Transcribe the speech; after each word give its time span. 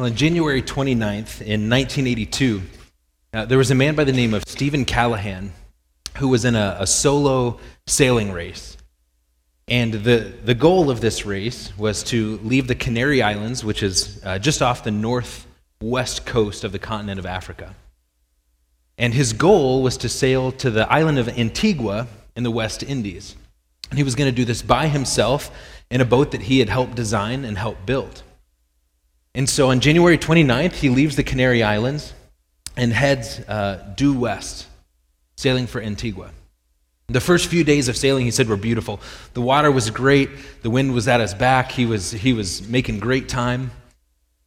Well, 0.00 0.08
on 0.08 0.16
January 0.16 0.62
29th 0.62 1.42
in 1.42 1.68
1982, 1.68 2.62
uh, 3.34 3.44
there 3.44 3.58
was 3.58 3.70
a 3.70 3.74
man 3.74 3.94
by 3.94 4.04
the 4.04 4.14
name 4.14 4.32
of 4.32 4.44
Steven 4.46 4.86
Callahan 4.86 5.52
who 6.16 6.28
was 6.28 6.46
in 6.46 6.56
a, 6.56 6.78
a 6.80 6.86
solo 6.86 7.60
sailing 7.86 8.32
race. 8.32 8.78
And 9.68 9.92
the, 9.92 10.32
the 10.42 10.54
goal 10.54 10.88
of 10.88 11.02
this 11.02 11.26
race 11.26 11.76
was 11.76 12.02
to 12.04 12.38
leave 12.38 12.66
the 12.66 12.74
Canary 12.74 13.20
Islands, 13.20 13.62
which 13.62 13.82
is 13.82 14.22
uh, 14.24 14.38
just 14.38 14.62
off 14.62 14.84
the 14.84 14.90
northwest 14.90 16.24
coast 16.24 16.64
of 16.64 16.72
the 16.72 16.78
continent 16.78 17.18
of 17.18 17.26
Africa. 17.26 17.74
And 18.96 19.12
his 19.12 19.34
goal 19.34 19.82
was 19.82 19.98
to 19.98 20.08
sail 20.08 20.50
to 20.52 20.70
the 20.70 20.90
island 20.90 21.18
of 21.18 21.28
Antigua 21.28 22.06
in 22.34 22.42
the 22.42 22.50
West 22.50 22.82
Indies. 22.82 23.36
And 23.90 23.98
he 23.98 24.02
was 24.02 24.14
going 24.14 24.30
to 24.30 24.34
do 24.34 24.46
this 24.46 24.62
by 24.62 24.88
himself 24.88 25.50
in 25.90 26.00
a 26.00 26.06
boat 26.06 26.30
that 26.30 26.40
he 26.40 26.58
had 26.58 26.70
helped 26.70 26.94
design 26.94 27.44
and 27.44 27.58
help 27.58 27.84
build. 27.84 28.22
And 29.34 29.48
so 29.48 29.70
on 29.70 29.80
January 29.80 30.18
29th, 30.18 30.72
he 30.72 30.88
leaves 30.88 31.16
the 31.16 31.22
Canary 31.22 31.62
Islands 31.62 32.12
and 32.76 32.92
heads 32.92 33.40
uh, 33.40 33.92
due 33.96 34.18
west, 34.18 34.66
sailing 35.36 35.66
for 35.66 35.80
Antigua. 35.80 36.30
The 37.08 37.20
first 37.20 37.48
few 37.48 37.64
days 37.64 37.88
of 37.88 37.96
sailing, 37.96 38.24
he 38.24 38.30
said, 38.30 38.48
were 38.48 38.56
beautiful. 38.56 39.00
The 39.34 39.40
water 39.40 39.70
was 39.70 39.90
great. 39.90 40.30
The 40.62 40.70
wind 40.70 40.94
was 40.94 41.08
at 41.08 41.20
his 41.20 41.34
back. 41.34 41.72
He 41.72 41.84
was, 41.84 42.12
he 42.12 42.32
was 42.32 42.66
making 42.68 43.00
great 43.00 43.28
time. 43.28 43.72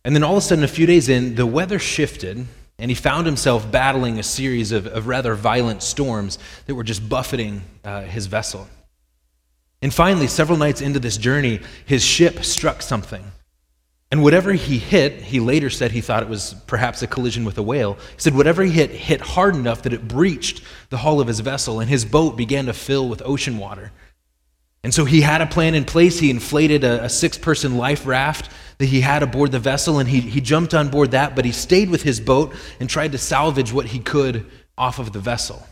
And 0.05 0.15
then 0.15 0.23
all 0.23 0.33
of 0.33 0.37
a 0.37 0.41
sudden, 0.41 0.63
a 0.63 0.69
few 0.69 0.85
days 0.85 1.09
in, 1.09 1.35
the 1.35 1.45
weather 1.45 1.79
shifted, 1.79 2.45
and 2.79 2.91
he 2.91 2.95
found 2.95 3.25
himself 3.25 3.69
battling 3.69 4.17
a 4.17 4.23
series 4.23 4.71
of, 4.71 4.87
of 4.87 5.07
rather 5.07 5.35
violent 5.35 5.83
storms 5.83 6.39
that 6.65 6.75
were 6.75 6.83
just 6.83 7.07
buffeting 7.07 7.61
uh, 7.83 8.01
his 8.03 8.27
vessel. 8.27 8.67
And 9.81 9.93
finally, 9.93 10.27
several 10.27 10.57
nights 10.57 10.81
into 10.81 10.99
this 10.99 11.17
journey, 11.17 11.59
his 11.85 12.03
ship 12.03 12.45
struck 12.45 12.81
something. 12.81 13.23
And 14.13 14.21
whatever 14.21 14.53
he 14.53 14.77
hit, 14.77 15.23
he 15.23 15.39
later 15.39 15.71
said 15.71 15.91
he 15.91 15.99
thought 15.99 16.21
it 16.21 16.29
was 16.29 16.53
perhaps 16.67 17.01
a 17.01 17.07
collision 17.07 17.45
with 17.45 17.57
a 17.57 17.63
whale. 17.63 17.95
He 17.95 18.19
said 18.19 18.35
whatever 18.35 18.61
he 18.61 18.69
hit 18.69 18.91
hit 18.91 19.21
hard 19.21 19.55
enough 19.55 19.81
that 19.81 19.91
it 19.91 20.07
breached 20.07 20.61
the 20.91 20.97
hull 20.97 21.19
of 21.19 21.27
his 21.27 21.39
vessel, 21.39 21.79
and 21.79 21.89
his 21.89 22.05
boat 22.05 22.37
began 22.37 22.67
to 22.67 22.73
fill 22.73 23.09
with 23.09 23.23
ocean 23.25 23.57
water. 23.57 23.91
And 24.83 24.93
so 24.93 25.05
he 25.05 25.21
had 25.21 25.41
a 25.41 25.47
plan 25.47 25.73
in 25.73 25.83
place. 25.83 26.19
He 26.19 26.29
inflated 26.29 26.83
a, 26.83 27.05
a 27.05 27.09
six 27.09 27.39
person 27.39 27.75
life 27.75 28.05
raft 28.05 28.51
that 28.77 28.85
he 28.85 29.01
had 29.01 29.23
aboard 29.23 29.51
the 29.51 29.57
vessel, 29.57 29.97
and 29.97 30.07
he, 30.07 30.21
he 30.21 30.41
jumped 30.41 30.75
on 30.75 30.89
board 30.89 31.09
that, 31.09 31.35
but 31.35 31.43
he 31.43 31.51
stayed 31.51 31.89
with 31.89 32.03
his 32.03 32.19
boat 32.19 32.53
and 32.79 32.87
tried 32.87 33.13
to 33.13 33.17
salvage 33.17 33.73
what 33.73 33.87
he 33.87 33.97
could 33.97 34.45
off 34.77 34.99
of 34.99 35.11
the 35.11 35.19
vessel. 35.19 35.65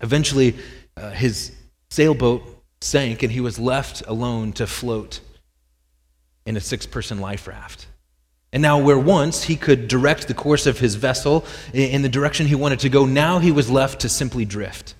Eventually, 0.00 0.56
uh, 0.96 1.10
his 1.10 1.52
sailboat 1.88 2.42
sank, 2.80 3.22
and 3.22 3.30
he 3.30 3.40
was 3.40 3.60
left 3.60 4.02
alone 4.08 4.52
to 4.54 4.66
float 4.66 5.20
in 6.48 6.56
a 6.56 6.60
six 6.60 6.86
person 6.86 7.20
life 7.20 7.46
raft. 7.46 7.86
And 8.52 8.62
now, 8.62 8.78
where 8.78 8.98
once 8.98 9.44
he 9.44 9.56
could 9.56 9.88
direct 9.88 10.26
the 10.26 10.34
course 10.34 10.66
of 10.66 10.78
his 10.78 10.94
vessel 10.94 11.44
in 11.74 12.00
the 12.00 12.08
direction 12.08 12.46
he 12.46 12.54
wanted 12.54 12.80
to 12.80 12.88
go, 12.88 13.04
now 13.04 13.38
he 13.38 13.52
was 13.52 13.70
left 13.70 14.00
to 14.00 14.08
simply 14.08 14.46
drift. 14.46 14.94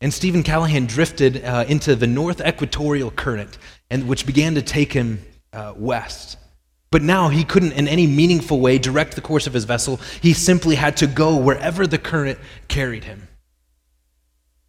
And 0.00 0.12
Steven 0.12 0.42
Callahan 0.42 0.86
drifted 0.86 1.44
uh, 1.44 1.64
into 1.68 1.94
the 1.94 2.08
north 2.08 2.40
equatorial 2.44 3.12
current, 3.12 3.58
and, 3.88 4.08
which 4.08 4.26
began 4.26 4.56
to 4.56 4.62
take 4.62 4.92
him 4.92 5.22
uh, 5.52 5.74
west. 5.76 6.36
But 6.90 7.02
now 7.02 7.28
he 7.28 7.44
couldn't, 7.44 7.72
in 7.72 7.86
any 7.86 8.08
meaningful 8.08 8.58
way, 8.58 8.78
direct 8.78 9.14
the 9.14 9.20
course 9.20 9.46
of 9.46 9.52
his 9.52 9.64
vessel. 9.64 10.00
He 10.20 10.32
simply 10.32 10.74
had 10.74 10.96
to 10.96 11.06
go 11.06 11.36
wherever 11.36 11.86
the 11.86 11.98
current 11.98 12.40
carried 12.66 13.04
him. 13.04 13.28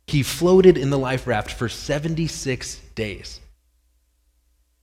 He 0.05 0.21
floated 0.21 0.77
in 0.77 0.91
the 0.91 0.99
life 0.99 1.25
raft 1.25 1.51
for 1.51 1.69
76 1.69 2.79
days. 2.93 3.39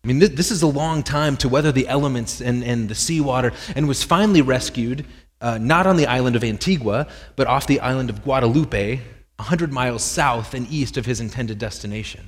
I 0.06 0.08
mean, 0.08 0.20
this 0.20 0.52
is 0.52 0.62
a 0.62 0.68
long 0.68 1.02
time 1.02 1.36
to 1.38 1.48
weather 1.48 1.72
the 1.72 1.88
elements 1.88 2.40
and, 2.40 2.62
and 2.62 2.88
the 2.88 2.94
seawater, 2.94 3.52
and 3.74 3.88
was 3.88 4.04
finally 4.04 4.40
rescued 4.40 5.04
uh, 5.40 5.58
not 5.58 5.84
on 5.88 5.96
the 5.96 6.06
island 6.06 6.36
of 6.36 6.44
Antigua, 6.44 7.08
but 7.34 7.48
off 7.48 7.66
the 7.66 7.80
island 7.80 8.08
of 8.08 8.22
Guadeloupe, 8.22 9.00
100 9.38 9.72
miles 9.72 10.04
south 10.04 10.54
and 10.54 10.70
east 10.70 10.96
of 10.96 11.06
his 11.06 11.18
intended 11.18 11.58
destination. 11.58 12.20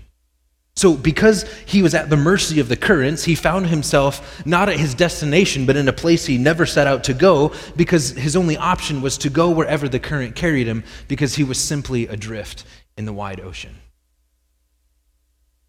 So, 0.75 0.94
because 0.94 1.49
he 1.66 1.81
was 1.81 1.94
at 1.94 2.11
the 2.11 2.16
mercy 2.16 2.59
of 2.59 2.69
the 2.69 2.77
currents, 2.77 3.22
he 3.22 3.37
found 3.37 3.69
himself 3.69 4.45
not 4.45 4.69
at 4.69 4.77
his 4.77 4.93
destination, 4.93 5.65
but 5.65 5.77
in 5.77 5.87
a 5.87 5.93
place 5.93 6.27
he 6.27 6.37
never 6.37 6.66
set 6.66 6.89
out 6.89 7.05
to 7.05 7.15
go, 7.15 7.53
because 7.77 8.10
his 8.10 8.34
only 8.34 8.56
option 8.56 9.03
was 9.03 9.16
to 9.19 9.31
go 9.31 9.50
wherever 9.50 9.89
the 9.89 10.00
current 10.00 10.34
carried 10.34 10.66
him, 10.66 10.83
because 11.06 11.37
he 11.37 11.45
was 11.45 11.60
simply 11.60 12.09
adrift 12.09 12.65
in 12.97 13.05
the 13.05 13.12
wide 13.12 13.39
ocean. 13.39 13.77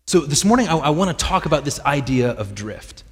So, 0.10 0.22
this 0.22 0.44
morning, 0.44 0.68
I, 0.68 0.76
I 0.76 0.90
want 0.90 1.16
to 1.16 1.26
talk 1.26 1.46
about 1.46 1.66
this 1.66 1.80
idea 1.82 2.32
of 2.32 2.56
drift, 2.56 3.04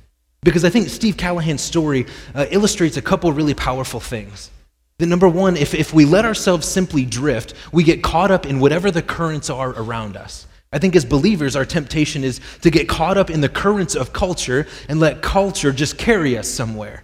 because 0.41 0.65
I 0.65 0.71
think 0.71 0.89
Steve 0.89 1.15
Callahan's 1.15 1.61
story 1.61 2.07
uh, 2.33 2.47
illustrates 2.49 2.97
a 2.97 3.03
couple 3.03 3.31
really 3.31 3.53
powerful 3.53 3.99
things. 3.99 4.49
That 4.97 5.05
number 5.05 5.29
one, 5.29 5.57
if, 5.57 5.75
if 5.75 5.93
we 5.93 6.05
let 6.05 6.25
ourselves 6.25 6.67
simply 6.67 7.05
drift, 7.05 7.53
we 7.71 7.83
get 7.83 8.01
caught 8.01 8.31
up 8.31 8.47
in 8.47 8.59
whatever 8.59 8.89
the 8.89 9.03
currents 9.03 9.51
are 9.51 9.79
around 9.79 10.17
us. 10.17 10.47
I 10.73 10.79
think 10.79 10.95
as 10.95 11.05
believers, 11.05 11.55
our 11.55 11.65
temptation 11.65 12.23
is 12.23 12.41
to 12.63 12.71
get 12.71 12.89
caught 12.89 13.15
up 13.15 13.29
in 13.29 13.41
the 13.41 13.49
currents 13.49 13.93
of 13.93 14.11
culture 14.11 14.65
and 14.89 14.99
let 14.99 15.21
culture 15.21 15.71
just 15.71 15.99
carry 15.99 16.35
us 16.35 16.47
somewhere. 16.47 17.03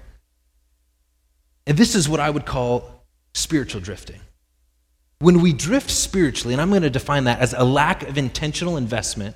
And 1.67 1.77
this 1.77 1.93
is 1.93 2.09
what 2.09 2.19
I 2.19 2.31
would 2.31 2.47
call 2.47 3.05
spiritual 3.35 3.79
drifting. 3.79 4.21
When 5.19 5.39
we 5.39 5.53
drift 5.53 5.91
spiritually, 5.91 6.55
and 6.55 6.61
I'm 6.63 6.71
going 6.71 6.81
to 6.81 6.89
define 6.89 7.25
that 7.25 7.41
as 7.41 7.53
a 7.53 7.63
lack 7.63 8.01
of 8.01 8.17
intentional 8.17 8.75
investment 8.77 9.35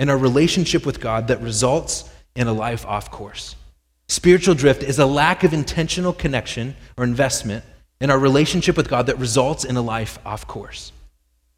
in 0.00 0.08
our 0.08 0.16
relationship 0.16 0.86
with 0.86 0.98
God 0.98 1.28
that 1.28 1.42
results 1.42 2.10
in 2.34 2.48
a 2.48 2.52
life 2.52 2.86
off 2.86 3.10
course. 3.10 3.54
Spiritual 4.08 4.54
drift 4.54 4.82
is 4.82 4.98
a 4.98 5.04
lack 5.04 5.44
of 5.44 5.52
intentional 5.52 6.14
connection 6.14 6.74
or 6.96 7.04
investment 7.04 7.62
in 8.00 8.10
our 8.10 8.18
relationship 8.18 8.78
with 8.78 8.88
God 8.88 9.06
that 9.06 9.18
results 9.18 9.62
in 9.62 9.76
a 9.76 9.82
life 9.82 10.18
off 10.24 10.46
course. 10.46 10.90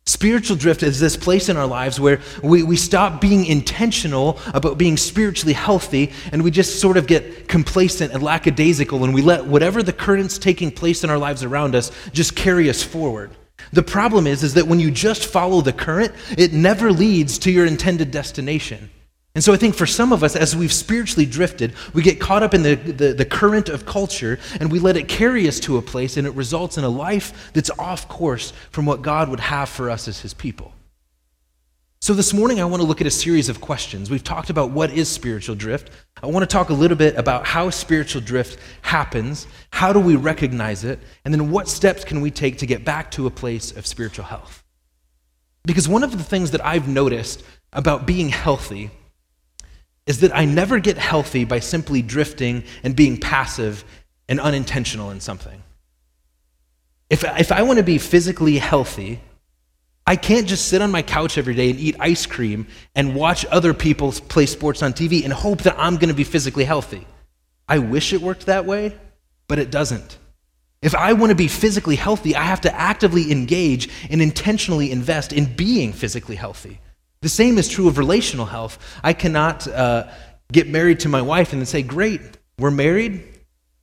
Spiritual 0.06 0.56
drift 0.56 0.82
is 0.82 0.98
this 0.98 1.16
place 1.16 1.48
in 1.48 1.56
our 1.56 1.68
lives 1.68 2.00
where 2.00 2.20
we, 2.42 2.64
we 2.64 2.76
stop 2.76 3.20
being 3.20 3.46
intentional 3.46 4.40
about 4.52 4.76
being 4.76 4.96
spiritually 4.96 5.52
healthy 5.52 6.12
and 6.32 6.42
we 6.42 6.50
just 6.50 6.80
sort 6.80 6.96
of 6.96 7.06
get 7.06 7.46
complacent 7.46 8.12
and 8.12 8.24
lackadaisical 8.24 9.04
and 9.04 9.14
we 9.14 9.22
let 9.22 9.46
whatever 9.46 9.84
the 9.84 9.92
currents 9.92 10.36
taking 10.36 10.72
place 10.72 11.04
in 11.04 11.10
our 11.10 11.18
lives 11.18 11.44
around 11.44 11.76
us 11.76 11.92
just 12.12 12.34
carry 12.34 12.68
us 12.68 12.82
forward. 12.82 13.30
The 13.72 13.82
problem 13.82 14.26
is, 14.26 14.42
is 14.42 14.54
that 14.54 14.66
when 14.66 14.80
you 14.80 14.90
just 14.90 15.26
follow 15.26 15.62
the 15.62 15.72
current, 15.72 16.12
it 16.36 16.52
never 16.52 16.92
leads 16.92 17.38
to 17.38 17.50
your 17.50 17.64
intended 17.64 18.10
destination. 18.10 18.90
And 19.34 19.42
so 19.42 19.54
I 19.54 19.56
think 19.56 19.74
for 19.74 19.86
some 19.86 20.12
of 20.12 20.22
us, 20.22 20.36
as 20.36 20.54
we've 20.54 20.72
spiritually 20.72 21.24
drifted, 21.24 21.72
we 21.94 22.02
get 22.02 22.20
caught 22.20 22.42
up 22.42 22.52
in 22.52 22.62
the, 22.62 22.74
the, 22.74 23.14
the, 23.14 23.24
current 23.24 23.70
of 23.70 23.86
culture 23.86 24.38
and 24.60 24.70
we 24.70 24.78
let 24.78 24.98
it 24.98 25.08
carry 25.08 25.48
us 25.48 25.58
to 25.60 25.78
a 25.78 25.82
place, 25.82 26.18
and 26.18 26.26
it 26.26 26.34
results 26.34 26.76
in 26.76 26.84
a 26.84 26.88
life 26.88 27.50
that's 27.54 27.70
off 27.78 28.08
course 28.08 28.52
from 28.70 28.84
what 28.84 29.00
God 29.00 29.30
would 29.30 29.40
have 29.40 29.70
for 29.70 29.88
us 29.88 30.06
as 30.06 30.20
His 30.20 30.34
people. 30.34 30.74
So 32.02 32.14
this 32.14 32.34
morning, 32.34 32.60
I 32.60 32.64
want 32.64 32.82
to 32.82 32.84
look 32.84 33.00
at 33.00 33.06
a 33.06 33.12
series 33.12 33.48
of 33.48 33.60
questions. 33.60 34.10
We've 34.10 34.24
talked 34.24 34.50
about 34.50 34.70
what 34.72 34.90
is 34.90 35.08
spiritual 35.08 35.54
drift. 35.54 35.92
I 36.20 36.26
want 36.26 36.42
to 36.42 36.52
talk 36.52 36.70
a 36.70 36.74
little 36.74 36.96
bit 36.96 37.14
about 37.14 37.46
how 37.46 37.70
spiritual 37.70 38.22
drift 38.22 38.58
happens, 38.82 39.46
how 39.72 39.92
do 39.92 40.00
we 40.00 40.16
recognize 40.16 40.82
it, 40.82 40.98
and 41.24 41.32
then 41.32 41.52
what 41.52 41.68
steps 41.68 42.02
can 42.02 42.20
we 42.20 42.32
take 42.32 42.58
to 42.58 42.66
get 42.66 42.84
back 42.84 43.12
to 43.12 43.28
a 43.28 43.30
place 43.30 43.70
of 43.76 43.86
spiritual 43.86 44.24
health. 44.24 44.64
Because 45.64 45.88
one 45.88 46.02
of 46.02 46.18
the 46.18 46.24
things 46.24 46.50
that 46.50 46.66
I've 46.66 46.88
noticed 46.88 47.44
about 47.72 48.04
being 48.04 48.30
healthy 48.30 48.90
is 50.04 50.18
that 50.22 50.36
I 50.36 50.44
never 50.44 50.80
get 50.80 50.98
healthy 50.98 51.44
by 51.44 51.60
simply 51.60 52.02
drifting 52.02 52.64
and 52.82 52.96
being 52.96 53.16
passive 53.16 53.84
and 54.28 54.40
unintentional 54.40 55.12
in 55.12 55.20
something. 55.20 55.62
If, 57.08 57.22
if 57.38 57.52
I 57.52 57.62
want 57.62 57.78
to 57.78 57.84
be 57.84 57.98
physically 57.98 58.58
healthy, 58.58 59.20
I 60.06 60.16
can't 60.16 60.48
just 60.48 60.68
sit 60.68 60.82
on 60.82 60.90
my 60.90 61.02
couch 61.02 61.38
every 61.38 61.54
day 61.54 61.70
and 61.70 61.78
eat 61.78 61.96
ice 62.00 62.26
cream 62.26 62.66
and 62.94 63.14
watch 63.14 63.46
other 63.46 63.72
people 63.72 64.12
play 64.12 64.46
sports 64.46 64.82
on 64.82 64.92
TV 64.92 65.24
and 65.24 65.32
hope 65.32 65.62
that 65.62 65.76
I'm 65.78 65.94
going 65.94 66.08
to 66.08 66.14
be 66.14 66.24
physically 66.24 66.64
healthy. 66.64 67.06
I 67.68 67.78
wish 67.78 68.12
it 68.12 68.20
worked 68.20 68.46
that 68.46 68.66
way, 68.66 68.96
but 69.46 69.58
it 69.58 69.70
doesn't. 69.70 70.18
If 70.82 70.96
I 70.96 71.12
want 71.12 71.30
to 71.30 71.36
be 71.36 71.46
physically 71.46 71.94
healthy, 71.94 72.34
I 72.34 72.42
have 72.42 72.60
to 72.62 72.74
actively 72.74 73.30
engage 73.30 73.88
and 74.10 74.20
intentionally 74.20 74.90
invest 74.90 75.32
in 75.32 75.54
being 75.54 75.92
physically 75.92 76.34
healthy. 76.34 76.80
The 77.20 77.28
same 77.28 77.56
is 77.56 77.68
true 77.68 77.86
of 77.86 77.98
relational 77.98 78.46
health. 78.46 78.78
I 79.04 79.12
cannot 79.12 79.68
uh, 79.68 80.08
get 80.50 80.68
married 80.68 80.98
to 81.00 81.08
my 81.08 81.22
wife 81.22 81.52
and 81.52 81.62
then 81.62 81.66
say, 81.66 81.82
Great, 81.82 82.20
we're 82.58 82.72
married. 82.72 83.22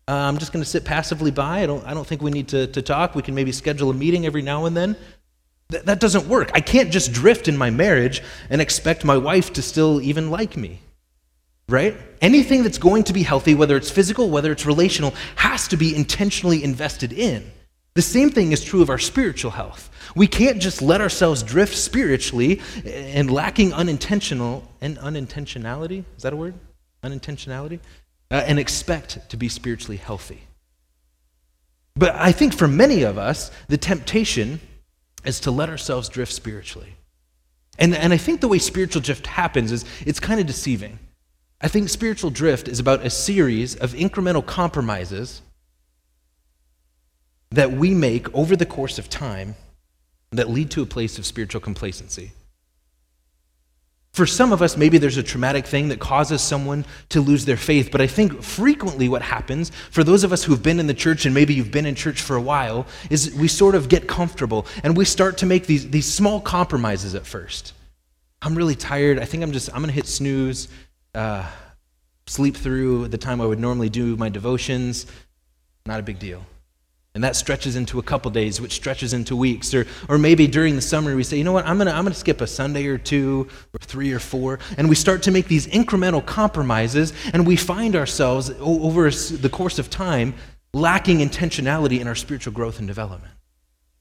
Uh, 0.09 0.13
I'm 0.13 0.39
just 0.39 0.51
going 0.51 0.63
to 0.63 0.69
sit 0.69 0.83
passively 0.83 1.31
by. 1.31 1.61
I 1.61 1.65
don't, 1.65 1.85
I 1.85 1.93
don't 1.93 2.05
think 2.05 2.21
we 2.21 2.31
need 2.31 2.49
to, 2.49 2.67
to 2.67 2.81
talk. 2.81 3.15
We 3.15 3.21
can 3.21 3.35
maybe 3.35 3.53
schedule 3.53 3.89
a 3.89 3.93
meeting 3.93 4.25
every 4.25 4.41
now 4.41 4.65
and 4.65 4.75
then. 4.75 4.97
Th- 5.71 5.83
that 5.83 5.99
doesn't 5.99 6.27
work. 6.27 6.51
I 6.53 6.61
can't 6.61 6.91
just 6.91 7.11
drift 7.11 7.47
in 7.47 7.57
my 7.57 7.69
marriage 7.69 8.21
and 8.49 8.61
expect 8.61 9.05
my 9.05 9.17
wife 9.17 9.53
to 9.53 9.61
still 9.61 10.01
even 10.01 10.29
like 10.29 10.57
me. 10.57 10.81
Right? 11.67 11.95
Anything 12.21 12.63
that's 12.63 12.79
going 12.79 13.03
to 13.03 13.13
be 13.13 13.21
healthy, 13.21 13.53
whether 13.53 13.77
it's 13.77 13.91
physical, 13.91 14.29
whether 14.29 14.51
it's 14.51 14.65
relational, 14.65 15.13
has 15.35 15.67
to 15.67 15.77
be 15.77 15.95
intentionally 15.95 16.63
invested 16.63 17.13
in. 17.13 17.51
The 17.93 18.01
same 18.01 18.29
thing 18.29 18.51
is 18.51 18.63
true 18.63 18.81
of 18.81 18.89
our 18.89 18.97
spiritual 18.97 19.51
health. 19.51 19.91
We 20.15 20.25
can't 20.25 20.59
just 20.59 20.81
let 20.81 21.01
ourselves 21.01 21.43
drift 21.43 21.75
spiritually 21.75 22.61
and 22.85 23.29
lacking 23.29 23.73
unintentional 23.73 24.63
and 24.81 24.97
unintentionality. 24.97 26.05
Is 26.17 26.23
that 26.23 26.33
a 26.33 26.35
word? 26.35 26.55
Unintentionality? 27.03 27.79
uh, 28.31 28.43
and 28.45 28.59
expect 28.59 29.29
to 29.29 29.37
be 29.37 29.49
spiritually 29.49 29.97
healthy. 29.97 30.41
But 31.95 32.15
I 32.15 32.31
think 32.31 32.53
for 32.53 32.67
many 32.67 33.03
of 33.03 33.17
us, 33.17 33.51
the 33.67 33.77
temptation 33.77 34.61
is 35.25 35.39
to 35.41 35.51
let 35.51 35.69
ourselves 35.69 36.09
drift 36.09 36.31
spiritually. 36.31 36.95
And, 37.77 37.95
and 37.95 38.11
I 38.11 38.17
think 38.17 38.41
the 38.41 38.47
way 38.47 38.59
spiritual 38.59 39.01
drift 39.01 39.27
happens 39.27 39.71
is 39.71 39.85
it's 40.05 40.19
kind 40.19 40.39
of 40.39 40.47
deceiving. 40.47 40.99
I 41.61 41.67
think 41.67 41.89
spiritual 41.89 42.29
drift 42.29 42.67
is 42.67 42.79
about 42.79 43.05
a 43.05 43.09
series 43.09 43.75
of 43.75 43.93
incremental 43.93 44.45
compromises 44.45 45.41
that 47.51 47.71
we 47.71 47.93
make 47.93 48.33
over 48.33 48.55
the 48.55 48.65
course 48.65 48.99
of 48.99 49.09
time 49.09 49.55
that 50.31 50.49
lead 50.49 50.69
to 50.71 50.81
a 50.81 50.85
place 50.85 51.17
of 51.17 51.25
spiritual 51.25 51.61
complacency. 51.61 52.31
For 54.13 54.25
some 54.25 54.51
of 54.51 54.61
us, 54.61 54.75
maybe 54.75 54.97
there's 54.97 55.17
a 55.17 55.23
traumatic 55.23 55.65
thing 55.65 55.89
that 55.89 55.99
causes 55.99 56.41
someone 56.41 56.83
to 57.09 57.21
lose 57.21 57.45
their 57.45 57.57
faith, 57.57 57.89
but 57.91 58.01
I 58.01 58.07
think 58.07 58.41
frequently 58.41 59.07
what 59.07 59.21
happens, 59.21 59.71
for 59.91 60.03
those 60.03 60.23
of 60.23 60.33
us 60.33 60.43
who've 60.43 60.61
been 60.61 60.79
in 60.79 60.87
the 60.87 60.93
church 60.93 61.25
and 61.25 61.33
maybe 61.33 61.53
you've 61.53 61.71
been 61.71 61.85
in 61.85 61.95
church 61.95 62.21
for 62.21 62.35
a 62.35 62.41
while, 62.41 62.87
is 63.09 63.33
we 63.35 63.47
sort 63.47 63.75
of 63.75 63.87
get 63.87 64.07
comfortable 64.07 64.65
and 64.83 64.97
we 64.97 65.05
start 65.05 65.37
to 65.37 65.45
make 65.45 65.67
these, 65.67 65.89
these 65.89 66.11
small 66.11 66.41
compromises 66.41 67.13
at 67.15 67.25
first. 67.25 67.73
I'm 68.41 68.55
really 68.55 68.75
tired. 68.75 69.19
I 69.19 69.25
think 69.25 69.43
I'm 69.43 69.51
just, 69.51 69.69
I'm 69.69 69.81
going 69.81 69.87
to 69.87 69.93
hit 69.93 70.07
snooze, 70.07 70.69
uh, 71.13 71.45
sleep 72.25 72.57
through 72.57 73.09
the 73.09 73.17
time 73.17 73.41
I 73.41 73.45
would 73.45 73.59
normally 73.59 73.89
do 73.89 74.15
my 74.17 74.29
devotions. 74.29 75.05
Not 75.85 75.99
a 75.99 76.03
big 76.03 76.19
deal. 76.19 76.43
And 77.19 77.23
that 77.25 77.35
stretches 77.35 77.75
into 77.75 77.99
a 77.99 78.01
couple 78.01 78.31
days, 78.31 78.61
which 78.61 78.71
stretches 78.71 79.11
into 79.11 79.35
weeks. 79.35 79.73
Or, 79.73 79.85
or 80.07 80.17
maybe 80.17 80.47
during 80.47 80.77
the 80.77 80.81
summer, 80.81 81.17
we 81.17 81.23
say, 81.23 81.37
you 81.37 81.43
know 81.43 81.51
what, 81.51 81.65
I'm 81.65 81.75
going 81.75 81.87
to 81.87 81.93
I'm 81.93 82.05
going 82.05 82.13
to 82.13 82.17
skip 82.17 82.39
a 82.39 82.47
Sunday 82.47 82.85
or 82.85 82.97
two, 82.97 83.49
or 83.73 83.79
three 83.81 84.13
or 84.13 84.19
four. 84.19 84.59
And 84.77 84.87
we 84.87 84.95
start 84.95 85.23
to 85.23 85.31
make 85.31 85.49
these 85.49 85.67
incremental 85.67 86.25
compromises, 86.25 87.11
and 87.33 87.45
we 87.45 87.57
find 87.57 87.97
ourselves 87.97 88.51
over 88.61 89.11
the 89.11 89.49
course 89.49 89.79
of 89.79 89.89
time 89.89 90.33
lacking 90.73 91.17
intentionality 91.17 91.99
in 91.99 92.07
our 92.07 92.15
spiritual 92.15 92.53
growth 92.53 92.79
and 92.79 92.87
development. 92.87 93.33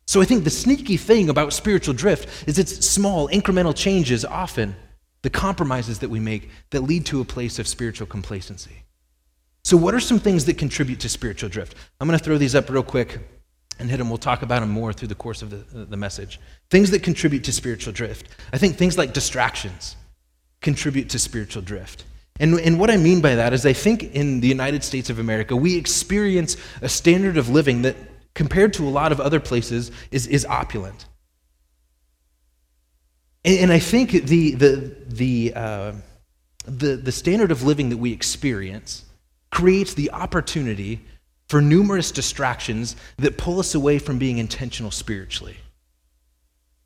So 0.06 0.22
I 0.22 0.24
think 0.24 0.44
the 0.44 0.50
sneaky 0.50 0.96
thing 0.96 1.28
about 1.28 1.52
spiritual 1.52 1.94
drift 1.94 2.48
is 2.48 2.56
it's 2.56 2.86
small, 2.86 3.28
incremental 3.30 3.74
changes 3.74 4.24
often, 4.24 4.76
the 5.22 5.30
compromises 5.30 5.98
that 5.98 6.08
we 6.08 6.20
make 6.20 6.50
that 6.70 6.82
lead 6.82 7.04
to 7.06 7.20
a 7.20 7.24
place 7.24 7.58
of 7.58 7.66
spiritual 7.66 8.06
complacency. 8.06 8.84
So, 9.68 9.76
what 9.76 9.92
are 9.92 10.00
some 10.00 10.18
things 10.18 10.46
that 10.46 10.56
contribute 10.56 10.98
to 11.00 11.10
spiritual 11.10 11.50
drift? 11.50 11.74
I'm 12.00 12.08
going 12.08 12.18
to 12.18 12.24
throw 12.24 12.38
these 12.38 12.54
up 12.54 12.70
real 12.70 12.82
quick 12.82 13.18
and 13.78 13.90
hit 13.90 13.98
them. 13.98 14.08
We'll 14.08 14.16
talk 14.16 14.40
about 14.40 14.60
them 14.60 14.70
more 14.70 14.94
through 14.94 15.08
the 15.08 15.14
course 15.14 15.42
of 15.42 15.50
the, 15.50 15.84
the 15.84 15.96
message. 15.98 16.40
Things 16.70 16.90
that 16.92 17.02
contribute 17.02 17.44
to 17.44 17.52
spiritual 17.52 17.92
drift. 17.92 18.28
I 18.50 18.56
think 18.56 18.76
things 18.76 18.96
like 18.96 19.12
distractions 19.12 19.94
contribute 20.62 21.10
to 21.10 21.18
spiritual 21.18 21.60
drift. 21.60 22.04
And, 22.40 22.58
and 22.58 22.80
what 22.80 22.90
I 22.90 22.96
mean 22.96 23.20
by 23.20 23.34
that 23.34 23.52
is, 23.52 23.66
I 23.66 23.74
think 23.74 24.04
in 24.04 24.40
the 24.40 24.48
United 24.48 24.82
States 24.82 25.10
of 25.10 25.18
America, 25.18 25.54
we 25.54 25.76
experience 25.76 26.56
a 26.80 26.88
standard 26.88 27.36
of 27.36 27.50
living 27.50 27.82
that, 27.82 27.96
compared 28.32 28.72
to 28.72 28.88
a 28.88 28.88
lot 28.88 29.12
of 29.12 29.20
other 29.20 29.38
places, 29.38 29.90
is, 30.10 30.26
is 30.28 30.46
opulent. 30.46 31.04
And, 33.44 33.58
and 33.58 33.72
I 33.72 33.80
think 33.80 34.12
the, 34.12 34.54
the, 34.54 34.96
the, 35.08 35.52
uh, 35.54 35.92
the, 36.64 36.96
the 36.96 37.12
standard 37.12 37.52
of 37.52 37.64
living 37.64 37.90
that 37.90 37.98
we 37.98 38.14
experience 38.14 39.04
creates 39.50 39.94
the 39.94 40.10
opportunity 40.10 41.00
for 41.48 41.60
numerous 41.62 42.10
distractions 42.10 42.96
that 43.16 43.38
pull 43.38 43.58
us 43.58 43.74
away 43.74 43.98
from 43.98 44.18
being 44.18 44.38
intentional 44.38 44.90
spiritually. 44.90 45.56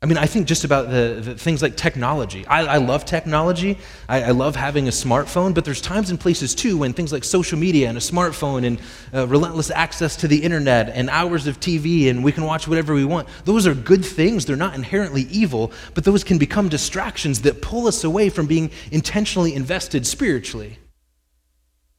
I 0.03 0.05
mean, 0.05 0.17
I 0.17 0.25
think 0.25 0.47
just 0.47 0.65
about 0.65 0.89
the, 0.89 1.21
the 1.23 1.35
things 1.35 1.61
like 1.61 1.77
technology. 1.77 2.45
I, 2.45 2.65
I 2.65 2.77
love 2.77 3.05
technology. 3.05 3.77
I, 4.09 4.23
I, 4.23 4.31
love 4.31 4.53
having 4.53 4.89
a 4.89 4.91
smartphone, 4.91 5.53
but 5.53 5.63
there's 5.63 5.79
times 5.79 6.09
and 6.09 6.19
places 6.19 6.53
too 6.53 6.77
when 6.77 6.91
things 6.91 7.13
like 7.13 7.23
social 7.23 7.57
media 7.57 7.87
and 7.87 7.97
a 7.97 8.01
smartphone 8.01 8.65
and 8.65 8.81
uh, 9.13 9.25
relentless 9.27 9.71
access 9.71 10.17
to 10.17 10.27
the 10.27 10.43
internet 10.43 10.89
and 10.89 11.09
hours 11.09 11.47
of 11.47 11.61
TV 11.61 12.09
and 12.09 12.21
we 12.21 12.33
can 12.33 12.43
watch 12.43 12.67
whatever 12.67 12.93
we 12.93 13.05
want. 13.05 13.29
Those 13.45 13.65
are 13.65 13.73
good 13.73 14.03
things. 14.03 14.45
They're 14.45 14.57
not 14.57 14.75
inherently 14.75 15.21
evil, 15.23 15.71
but 15.93 16.03
those 16.03 16.25
can 16.25 16.37
become 16.37 16.67
distractions 16.67 17.43
that 17.43 17.61
pull 17.61 17.87
us 17.87 18.03
away 18.03 18.27
from 18.27 18.45
being 18.45 18.71
intentionally 18.91 19.55
invested 19.55 20.05
spiritually. 20.05 20.79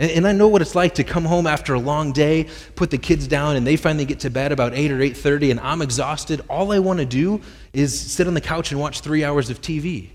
And, 0.05 0.13
and, 0.13 0.27
I 0.27 0.33
know 0.33 0.49
what 0.49 0.61
it's 0.61 0.75
like 0.75 0.97
to 0.97 1.05
come 1.05 1.25
home 1.25 1.47
after 1.47 1.73
a 1.73 1.79
long 1.79 2.13
day, 2.13 2.47
put 2.75 2.91
the 2.91 2.99
kids 2.99 3.27
down, 3.27 3.57
and 3.57 3.67
they 3.67 3.77
finally 3.77 4.05
get 4.05 4.21
to 4.21 4.29
bed 4.29 4.53
about 4.53 4.75
8 4.75 4.93
or 4.93 4.99
8.30, 4.99 5.53
and 5.53 5.61
I'm 5.61 5.81
exhausted. 5.81 6.43
All 6.51 6.73
I 6.73 6.79
want 6.79 6.99
to 6.99 7.07
do 7.07 7.41
is 7.73 7.99
sit 7.99 8.27
on 8.27 8.35
the 8.35 8.43
couch 8.43 8.71
and 8.71 8.79
watch 8.79 9.01
three 9.01 9.25
hours 9.25 9.49
of 9.49 9.63
TV. 9.63 10.11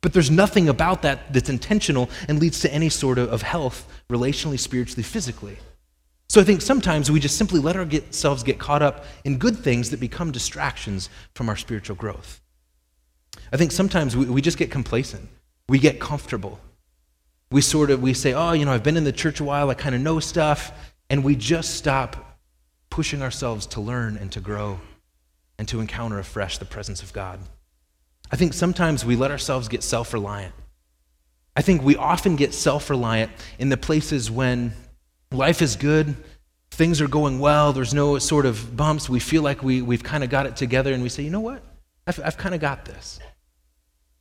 But 0.00 0.14
there's 0.14 0.30
nothing 0.30 0.70
about 0.70 1.02
that 1.02 1.30
that's 1.30 1.50
intentional 1.50 2.08
and 2.26 2.40
leads 2.40 2.60
to 2.60 2.72
any 2.72 2.88
sort 2.88 3.18
of, 3.18 3.42
health, 3.42 3.86
relationally, 4.08 4.58
spiritually, 4.58 5.02
physically. 5.02 5.58
So 6.30 6.40
I 6.40 6.44
think 6.44 6.62
sometimes 6.62 7.10
we 7.10 7.20
just 7.20 7.36
simply 7.36 7.60
let 7.60 7.76
ourselves 7.76 8.44
get 8.44 8.58
caught 8.58 8.80
up 8.80 9.04
in 9.24 9.36
good 9.36 9.58
things 9.58 9.90
that 9.90 10.00
become 10.00 10.32
distractions 10.32 11.10
from 11.34 11.50
our 11.50 11.56
spiritual 11.56 11.96
growth. 11.96 12.40
I 13.52 13.58
think 13.58 13.72
sometimes 13.72 14.16
we, 14.16 14.24
we 14.24 14.40
just 14.40 14.56
get 14.56 14.70
complacent. 14.70 15.28
We 15.68 15.78
get 15.78 16.00
comfortable 16.00 16.60
we 17.50 17.60
sort 17.60 17.90
of 17.90 18.02
we 18.02 18.14
say 18.14 18.32
oh 18.32 18.52
you 18.52 18.64
know 18.64 18.72
i've 18.72 18.82
been 18.82 18.96
in 18.96 19.04
the 19.04 19.12
church 19.12 19.40
a 19.40 19.44
while 19.44 19.70
i 19.70 19.74
kind 19.74 19.94
of 19.94 20.00
know 20.00 20.18
stuff 20.20 20.72
and 21.10 21.22
we 21.22 21.36
just 21.36 21.74
stop 21.74 22.38
pushing 22.90 23.22
ourselves 23.22 23.66
to 23.66 23.80
learn 23.80 24.16
and 24.16 24.30
to 24.32 24.40
grow 24.40 24.78
and 25.58 25.66
to 25.68 25.80
encounter 25.80 26.18
afresh 26.18 26.58
the 26.58 26.64
presence 26.64 27.02
of 27.02 27.12
god. 27.12 27.40
I 28.30 28.36
think 28.36 28.54
sometimes 28.54 29.04
we 29.04 29.16
let 29.16 29.30
ourselves 29.30 29.68
get 29.68 29.82
self-reliant. 29.82 30.54
I 31.56 31.62
think 31.62 31.82
we 31.82 31.96
often 31.96 32.36
get 32.36 32.54
self-reliant 32.54 33.30
in 33.58 33.68
the 33.68 33.76
places 33.76 34.30
when 34.30 34.72
life 35.30 35.62
is 35.62 35.76
good 35.76 36.16
things 36.70 37.00
are 37.00 37.08
going 37.08 37.38
well 37.38 37.72
there's 37.72 37.94
no 37.94 38.18
sort 38.18 38.46
of 38.46 38.76
bumps 38.76 39.08
we 39.08 39.20
feel 39.20 39.42
like 39.42 39.62
we, 39.62 39.80
we've 39.82 40.02
kind 40.02 40.24
of 40.24 40.30
got 40.30 40.46
it 40.46 40.56
together 40.56 40.92
and 40.92 41.02
we 41.02 41.08
say 41.08 41.22
you 41.22 41.30
know 41.30 41.40
what? 41.40 41.62
I've, 42.06 42.20
I've 42.24 42.36
kind 42.36 42.54
of 42.54 42.60
got 42.60 42.84
this 42.84 43.18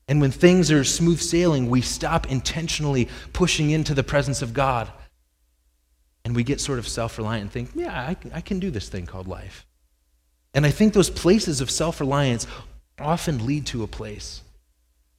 and 0.08 0.20
when 0.20 0.32
things 0.32 0.72
are 0.72 0.84
smooth 0.84 1.20
sailing, 1.20 1.70
we 1.70 1.82
stop 1.82 2.30
intentionally 2.30 3.08
pushing 3.32 3.70
into 3.70 3.94
the 3.94 4.04
presence 4.04 4.42
of 4.42 4.54
God. 4.54 4.92
And 6.26 6.36
we 6.36 6.44
get 6.44 6.62
sort 6.62 6.80
of 6.80 6.88
self 6.88 7.18
reliant 7.18 7.44
and 7.44 7.52
think, 7.52 7.70
yeah, 7.76 7.94
I, 7.94 8.16
I 8.34 8.42
can 8.42 8.60
do 8.60 8.72
this 8.72 8.90
thing 8.90 9.06
called 9.06 9.28
life. 9.28 9.66
And 10.54 10.66
I 10.66 10.72
think 10.72 10.94
those 10.94 11.10
places 11.10 11.62
of 11.62 11.70
self 11.70 12.00
reliance 12.00 12.48
often 13.00 13.46
lead 13.46 13.66
to 13.68 13.84
a 13.84 13.88
place 13.88 14.42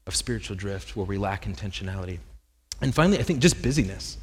of 0.07 0.15
spiritual 0.15 0.57
drift 0.57 0.97
where 0.97 1.07
we 1.07 1.19
lack 1.19 1.45
intentionality. 1.45 2.19
And 2.81 2.95
finally, 2.95 3.19
I 3.19 3.23
think 3.23 3.41
just 3.41 3.63
busyness. 3.63 4.19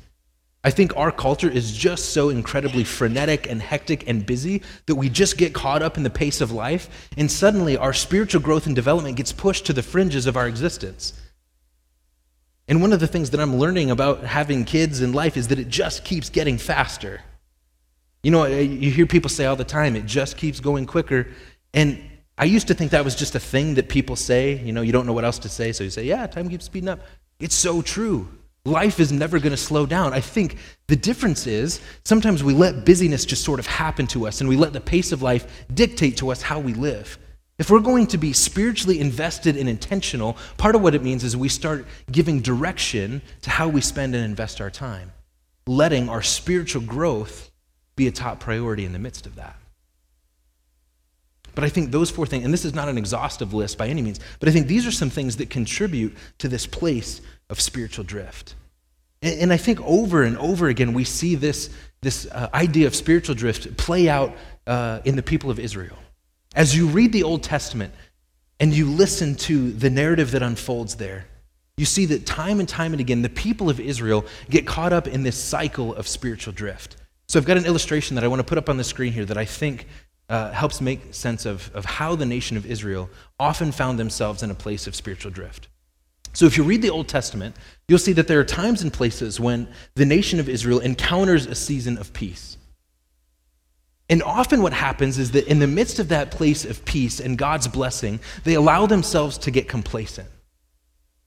I 0.64 0.70
think 0.70 0.96
our 0.96 1.12
culture 1.12 1.50
is 1.50 1.76
just 1.76 2.10
so 2.10 2.30
incredibly 2.30 2.84
frenetic 2.84 3.50
and 3.50 3.62
hectic 3.62 4.08
and 4.08 4.24
busy 4.24 4.62
that 4.86 4.96
we 4.96 5.10
just 5.10 5.38
get 5.38 5.54
caught 5.54 5.82
up 5.82 5.98
in 5.98 6.04
the 6.04 6.10
pace 6.10 6.40
of 6.40 6.52
life, 6.52 7.10
and 7.18 7.32
suddenly 7.32 7.78
our 7.78 7.94
spiritual 7.94 8.42
growth 8.42 8.68
and 8.68 8.76
development 8.76 9.18
gets 9.18 9.32
pushed 9.32 9.66
to 9.66 9.74
the 9.74 9.82
fringes 9.82 10.28
of 10.28 10.38
our 10.38 10.48
existence. 10.48 11.14
And 12.68 12.80
one 12.80 12.94
of 12.94 13.00
the 13.00 13.08
things 13.08 13.32
that 13.32 13.40
I'm 13.40 13.58
learning 13.58 13.90
about 13.90 14.24
having 14.24 14.64
kids 14.64 15.02
in 15.02 15.14
life 15.14 15.36
is 15.36 15.48
that 15.48 15.58
it 15.58 15.68
just 15.68 16.06
keeps 16.06 16.30
getting 16.30 16.60
faster. 16.60 17.22
You 18.22 18.30
know, 18.30 18.46
you 18.46 18.92
hear 18.92 19.08
people 19.08 19.30
say 19.30 19.46
all 19.46 19.56
the 19.56 19.64
time, 19.64 19.96
it 19.96 20.06
just 20.06 20.38
keeps 20.38 20.60
going 20.60 20.86
quicker. 20.86 21.28
And 21.74 22.00
I 22.38 22.46
used 22.46 22.68
to 22.68 22.76
think 22.76 22.92
that 22.92 23.04
was 23.04 23.16
just 23.16 23.34
a 23.34 23.40
thing 23.40 23.74
that 23.76 23.90
people 23.90 24.16
say. 24.16 24.60
You 24.60 24.74
know, 24.74 24.84
you 24.84 24.92
don't 24.92 25.08
know 25.08 25.14
what 25.14 25.26
else 25.26 25.40
to 25.40 25.50
say, 25.50 25.72
so 25.72 25.84
you 25.84 25.90
say, 25.90 26.04
yeah, 26.04 26.28
time 26.28 26.50
keeps 26.50 26.66
speeding 26.66 26.88
up. 26.90 27.00
It's 27.40 27.56
so 27.56 27.82
true. 27.82 28.30
Life 28.64 29.00
is 29.00 29.12
never 29.12 29.40
going 29.40 29.52
to 29.52 29.58
slow 29.58 29.88
down. 29.88 30.14
I 30.14 30.20
think 30.20 30.58
the 30.88 30.96
difference 30.96 31.48
is 31.48 31.82
sometimes 32.04 32.44
we 32.44 32.54
let 32.54 32.86
busyness 32.86 33.26
just 33.26 33.44
sort 33.44 33.60
of 33.60 33.66
happen 33.66 34.06
to 34.08 34.28
us 34.28 34.40
and 34.40 34.48
we 34.48 34.56
let 34.56 34.72
the 34.72 34.82
pace 34.82 35.12
of 35.12 35.24
life 35.24 35.66
dictate 35.74 36.18
to 36.18 36.32
us 36.32 36.44
how 36.44 36.60
we 36.60 36.74
live. 36.74 37.18
If 37.58 37.70
we're 37.70 37.80
going 37.80 38.08
to 38.08 38.18
be 38.18 38.34
spiritually 38.34 39.00
invested 39.00 39.56
and 39.56 39.68
intentional, 39.68 40.38
part 40.58 40.76
of 40.76 40.82
what 40.82 40.96
it 40.96 41.04
means 41.04 41.24
is 41.24 41.36
we 41.36 41.50
start 41.50 41.86
giving 42.12 42.42
direction 42.42 43.22
to 43.42 43.50
how 43.50 43.68
we 43.68 43.82
spend 43.82 44.16
and 44.16 44.24
invest 44.24 44.62
our 44.62 44.70
time, 44.70 45.12
letting 45.66 46.08
our 46.08 46.22
spiritual 46.22 46.82
growth 46.82 47.52
be 47.96 48.08
a 48.08 48.12
top 48.12 48.40
priority 48.40 48.86
in 48.86 48.94
the 48.94 49.00
midst 49.00 49.26
of 49.26 49.36
that. 49.36 49.56
But 51.54 51.64
I 51.64 51.70
think 51.70 51.92
those 51.92 52.10
four 52.10 52.26
things, 52.26 52.46
and 52.46 52.54
this 52.54 52.66
is 52.66 52.74
not 52.74 52.90
an 52.90 52.98
exhaustive 52.98 53.54
list 53.54 53.78
by 53.78 53.88
any 53.88 54.02
means, 54.02 54.20
but 54.40 54.48
I 54.48 54.52
think 54.52 54.68
these 54.68 54.88
are 54.88 54.92
some 54.92 55.10
things 55.10 55.38
that 55.38 55.50
contribute 55.50 56.16
to 56.38 56.48
this 56.48 56.66
place 56.66 57.22
of 57.52 57.62
spiritual 57.62 58.04
drift. 58.04 58.56
And, 59.22 59.42
and 59.42 59.54
I 59.54 59.58
think 59.58 59.80
over 59.82 60.24
and 60.24 60.38
over 60.38 60.68
again, 60.68 60.94
we 60.94 61.04
see 61.04 61.36
this, 61.36 61.70
this 62.02 62.26
uh, 62.32 62.50
idea 62.54 62.88
of 62.88 62.96
spiritual 62.96 63.36
drift 63.36 63.78
play 63.78 64.10
out 64.10 64.34
uh, 64.66 65.02
in 65.06 65.16
the 65.16 65.24
people 65.24 65.52
of 65.52 65.60
Israel. 65.60 65.98
As 66.56 66.76
you 66.76 66.88
read 66.88 67.12
the 67.12 67.24
Old 67.24 67.44
Testament 67.44 67.94
and 68.60 68.74
you 68.74 68.90
listen 68.90 69.36
to 69.36 69.72
the 69.72 69.90
narrative 69.90 70.32
that 70.32 70.42
unfolds 70.42 70.96
there, 70.96 71.26
you 71.78 71.86
see 71.86 72.06
that 72.08 72.26
time 72.26 72.60
and 72.60 72.68
time 72.68 72.94
and 72.94 73.00
again, 73.00 73.22
the 73.22 73.30
people 73.30 73.70
of 73.70 73.80
Israel 73.80 74.26
get 74.50 74.66
caught 74.68 74.94
up 74.94 75.08
in 75.08 75.24
this 75.24 75.42
cycle 75.42 75.94
of 75.96 76.08
spiritual 76.08 76.54
drift. 76.54 76.98
So 77.28 77.40
I've 77.40 77.46
got 77.46 77.58
an 77.58 77.66
illustration 77.66 78.16
that 78.16 78.24
I 78.24 78.28
want 78.28 78.40
to 78.40 78.44
put 78.44 78.58
up 78.58 78.70
on 78.70 78.78
the 78.78 78.84
screen 78.84 79.14
here 79.14 79.26
that 79.26 79.38
I 79.38 79.46
think 79.46 79.88
uh, 80.30 80.52
helps 80.52 80.82
make 80.82 81.14
sense 81.14 81.46
of, 81.46 81.72
of 81.74 81.86
how 81.86 82.16
the 82.16 82.26
nation 82.26 82.58
of 82.58 82.66
Israel 82.66 83.10
often 83.40 83.72
found 83.72 83.98
themselves 83.98 84.44
in 84.44 84.52
a 84.52 84.56
place 84.56 84.88
of 84.88 84.96
spiritual 84.96 85.32
drift. 85.32 85.68
So 86.34 86.46
if 86.46 86.58
you 86.58 86.64
read 86.64 86.82
the 86.82 86.90
Old 86.90 87.08
Testament, 87.08 87.56
you'll 87.88 88.00
see 88.00 88.14
that 88.14 88.28
there 88.28 88.40
are 88.40 88.46
times 88.46 88.82
and 88.82 88.92
places 88.92 89.40
when 89.40 89.68
the 89.96 90.06
nation 90.06 90.40
of 90.40 90.48
Israel 90.48 90.80
encounters 90.80 91.46
a 91.46 91.56
season 91.56 91.98
of 91.98 92.14
peace. 92.14 92.58
And 94.10 94.22
often 94.24 94.62
what 94.62 94.74
happens 94.74 95.18
is 95.18 95.32
that 95.32 95.48
in 95.48 95.60
the 95.60 95.68
midst 95.68 96.00
of 96.00 96.10
that 96.10 96.32
place 96.32 96.66
of 96.66 96.84
peace 96.84 97.20
and 97.20 97.38
God's 97.38 97.68
blessing, 97.68 98.20
they 98.44 98.56
allow 98.56 98.86
themselves 98.86 99.38
to 99.40 99.52
get 99.52 99.70
complacent. 99.70 100.28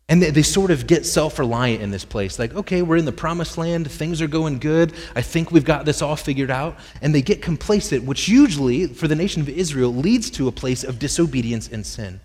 And 0.06 0.22
they, 0.22 0.30
they 0.30 0.42
sort 0.42 0.70
of 0.70 0.86
get 0.86 1.06
self 1.06 1.38
reliant 1.38 1.82
in 1.82 1.90
this 1.90 2.04
place. 2.04 2.38
Like, 2.38 2.54
okay, 2.54 2.82
we're 2.82 2.98
in 2.98 3.06
the 3.06 3.12
promised 3.12 3.56
land, 3.56 3.90
things 3.90 4.20
are 4.20 4.26
going 4.26 4.58
good, 4.58 4.92
I 5.16 5.22
think 5.22 5.50
we've 5.50 5.64
got 5.64 5.86
this 5.86 6.02
all 6.02 6.16
figured 6.16 6.50
out. 6.50 6.76
And 7.00 7.14
they 7.14 7.22
get 7.22 7.40
complacent, 7.40 8.04
which 8.04 8.28
usually, 8.28 8.86
for 8.86 9.08
the 9.08 9.16
nation 9.16 9.40
of 9.40 9.48
Israel, 9.48 9.94
leads 9.94 10.30
to 10.32 10.48
a 10.48 10.52
place 10.52 10.84
of 10.84 10.98
disobedience 10.98 11.68
and 11.68 11.86
sin. 11.86 12.20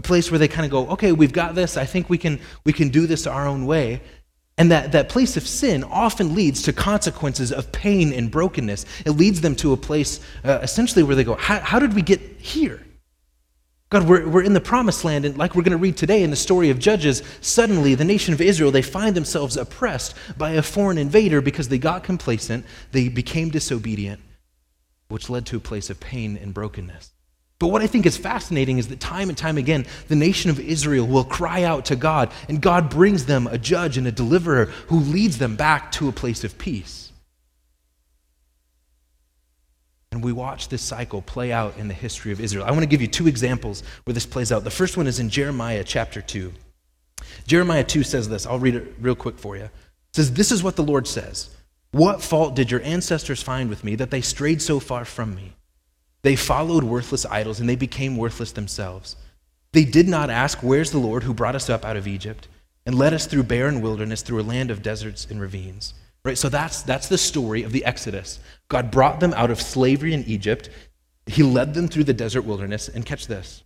A 0.00 0.02
place 0.02 0.30
where 0.30 0.38
they 0.38 0.48
kind 0.48 0.64
of 0.64 0.70
go, 0.70 0.88
okay, 0.94 1.12
we've 1.12 1.34
got 1.34 1.54
this, 1.54 1.76
I 1.76 1.84
think 1.84 2.08
we 2.08 2.16
can, 2.16 2.40
we 2.64 2.72
can 2.72 2.88
do 2.88 3.06
this 3.06 3.26
our 3.26 3.46
own 3.46 3.66
way. 3.66 4.00
And 4.56 4.70
that, 4.70 4.92
that 4.92 5.10
place 5.10 5.36
of 5.36 5.46
sin 5.46 5.84
often 5.84 6.34
leads 6.34 6.62
to 6.62 6.72
consequences 6.72 7.52
of 7.52 7.70
pain 7.70 8.10
and 8.10 8.30
brokenness. 8.30 8.86
It 9.04 9.10
leads 9.10 9.42
them 9.42 9.54
to 9.56 9.74
a 9.74 9.76
place 9.76 10.20
uh, 10.42 10.60
essentially 10.62 11.02
where 11.02 11.14
they 11.14 11.22
go, 11.22 11.34
how, 11.34 11.78
did 11.78 11.92
we 11.92 12.00
get 12.00 12.18
here? 12.38 12.80
God, 13.90 14.08
we're, 14.08 14.26
we're 14.26 14.42
in 14.42 14.54
the 14.54 14.60
promised 14.62 15.04
land, 15.04 15.26
and 15.26 15.36
like 15.36 15.54
we're 15.54 15.64
going 15.64 15.72
to 15.72 15.76
read 15.76 15.98
today 15.98 16.22
in 16.22 16.30
the 16.30 16.36
story 16.36 16.70
of 16.70 16.78
Judges, 16.78 17.22
suddenly 17.42 17.94
the 17.94 18.04
nation 18.06 18.32
of 18.32 18.40
Israel, 18.40 18.70
they 18.70 18.80
find 18.80 19.14
themselves 19.14 19.58
oppressed 19.58 20.14
by 20.38 20.52
a 20.52 20.62
foreign 20.62 20.96
invader 20.96 21.42
because 21.42 21.68
they 21.68 21.76
got 21.76 22.04
complacent, 22.04 22.64
they 22.92 23.10
became 23.10 23.50
disobedient, 23.50 24.22
which 25.08 25.28
led 25.28 25.44
to 25.44 25.58
a 25.58 25.60
place 25.60 25.90
of 25.90 26.00
pain 26.00 26.38
and 26.38 26.54
brokenness. 26.54 27.10
But 27.60 27.68
what 27.68 27.82
I 27.82 27.86
think 27.86 28.06
is 28.06 28.16
fascinating 28.16 28.78
is 28.78 28.88
that 28.88 29.00
time 29.00 29.28
and 29.28 29.36
time 29.36 29.58
again, 29.58 29.86
the 30.08 30.16
nation 30.16 30.50
of 30.50 30.58
Israel 30.58 31.06
will 31.06 31.24
cry 31.24 31.62
out 31.62 31.84
to 31.84 31.96
God, 31.96 32.32
and 32.48 32.60
God 32.60 32.88
brings 32.88 33.26
them 33.26 33.46
a 33.46 33.58
judge 33.58 33.98
and 33.98 34.06
a 34.06 34.12
deliverer 34.12 34.64
who 34.88 34.98
leads 34.98 35.36
them 35.36 35.56
back 35.56 35.92
to 35.92 36.08
a 36.08 36.12
place 36.12 36.42
of 36.42 36.56
peace. 36.56 37.12
And 40.10 40.24
we 40.24 40.32
watch 40.32 40.68
this 40.68 40.80
cycle 40.80 41.20
play 41.20 41.52
out 41.52 41.76
in 41.76 41.86
the 41.86 41.94
history 41.94 42.32
of 42.32 42.40
Israel. 42.40 42.64
I 42.64 42.70
want 42.70 42.80
to 42.80 42.88
give 42.88 43.02
you 43.02 43.06
two 43.06 43.28
examples 43.28 43.82
where 44.04 44.14
this 44.14 44.26
plays 44.26 44.50
out. 44.50 44.64
The 44.64 44.70
first 44.70 44.96
one 44.96 45.06
is 45.06 45.20
in 45.20 45.28
Jeremiah 45.28 45.84
chapter 45.84 46.22
2. 46.22 46.52
Jeremiah 47.46 47.84
2 47.84 48.02
says 48.02 48.28
this. 48.28 48.46
I'll 48.46 48.58
read 48.58 48.74
it 48.74 48.94
real 49.00 49.14
quick 49.14 49.38
for 49.38 49.56
you. 49.56 49.64
It 49.64 49.70
says, 50.14 50.32
This 50.32 50.50
is 50.50 50.62
what 50.62 50.76
the 50.76 50.82
Lord 50.82 51.06
says 51.06 51.50
What 51.92 52.22
fault 52.22 52.56
did 52.56 52.70
your 52.70 52.82
ancestors 52.82 53.42
find 53.42 53.68
with 53.68 53.84
me 53.84 53.96
that 53.96 54.10
they 54.10 54.22
strayed 54.22 54.62
so 54.62 54.80
far 54.80 55.04
from 55.04 55.34
me? 55.34 55.52
They 56.22 56.36
followed 56.36 56.84
worthless 56.84 57.24
idols 57.26 57.60
and 57.60 57.68
they 57.68 57.76
became 57.76 58.16
worthless 58.16 58.52
themselves. 58.52 59.16
They 59.72 59.84
did 59.84 60.08
not 60.08 60.30
ask, 60.30 60.58
Where's 60.62 60.90
the 60.90 60.98
Lord 60.98 61.22
who 61.22 61.34
brought 61.34 61.54
us 61.54 61.70
up 61.70 61.84
out 61.84 61.96
of 61.96 62.06
Egypt 62.06 62.48
and 62.86 62.94
led 62.94 63.14
us 63.14 63.26
through 63.26 63.44
barren 63.44 63.80
wilderness, 63.80 64.22
through 64.22 64.40
a 64.40 64.42
land 64.42 64.70
of 64.70 64.82
deserts 64.82 65.26
and 65.30 65.40
ravines? 65.40 65.94
Right? 66.24 66.36
So 66.36 66.48
that's, 66.48 66.82
that's 66.82 67.08
the 67.08 67.18
story 67.18 67.62
of 67.62 67.72
the 67.72 67.84
Exodus. 67.84 68.40
God 68.68 68.90
brought 68.90 69.20
them 69.20 69.32
out 69.34 69.50
of 69.50 69.60
slavery 69.60 70.12
in 70.12 70.24
Egypt. 70.24 70.68
He 71.26 71.42
led 71.42 71.72
them 71.72 71.88
through 71.88 72.04
the 72.04 72.12
desert 72.12 72.42
wilderness. 72.42 72.88
And 72.88 73.06
catch 73.06 73.26
this 73.26 73.62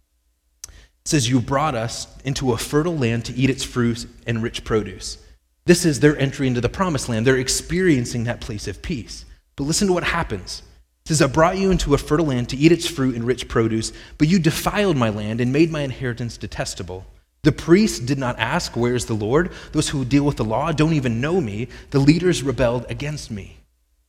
it 0.69 1.09
says, 1.09 1.29
You 1.29 1.41
brought 1.41 1.75
us 1.75 2.07
into 2.25 2.53
a 2.53 2.59
fertile 2.59 2.97
land 2.97 3.25
to 3.27 3.35
eat 3.35 3.51
its 3.51 3.65
fruit 3.65 4.07
and 4.27 4.43
rich 4.43 4.65
produce. 4.65 5.19
This 5.67 5.85
is 5.85 6.01
their 6.01 6.17
entry 6.19 6.47
into 6.47 6.61
the 6.61 6.69
promised 6.69 7.09
land. 7.09 7.27
They're 7.27 7.39
experiencing 7.39 8.25
that 8.25 8.41
place 8.41 8.69
of 8.69 8.83
peace. 8.83 9.25
But 9.57 9.65
listen 9.65 9.89
to 9.89 9.95
what 9.95 10.05
happens. 10.05 10.63
It 11.05 11.09
says, 11.09 11.21
I 11.21 11.27
brought 11.27 11.59
you 11.59 11.71
into 11.71 11.93
a 11.93 11.99
fertile 11.99 12.25
land 12.25 12.49
to 12.49 12.57
eat 12.57 12.73
its 12.73 12.87
fruit 12.87 13.15
and 13.15 13.25
rich 13.25 13.47
produce, 13.47 13.93
but 14.17 14.27
you 14.27 14.39
defiled 14.39 14.97
my 14.97 15.11
land 15.11 15.43
and 15.43 15.53
made 15.53 15.71
my 15.71 15.83
inheritance 15.83 16.39
detestable. 16.39 17.05
The 17.43 17.53
priests 17.53 17.99
did 17.99 18.19
not 18.19 18.39
ask, 18.39 18.75
Where's 18.75 19.05
the 19.05 19.13
Lord? 19.13 19.53
Those 19.73 19.91
who 19.91 20.07
deal 20.07 20.25
with 20.25 20.39
the 20.39 20.47
law 20.47 20.73
don't 20.73 20.95
even 20.95 21.21
know 21.21 21.43
me. 21.43 21.69
The 21.91 21.99
leaders 21.99 22.43
rebelled 22.43 22.87
against 22.89 23.31
me. 23.31 23.59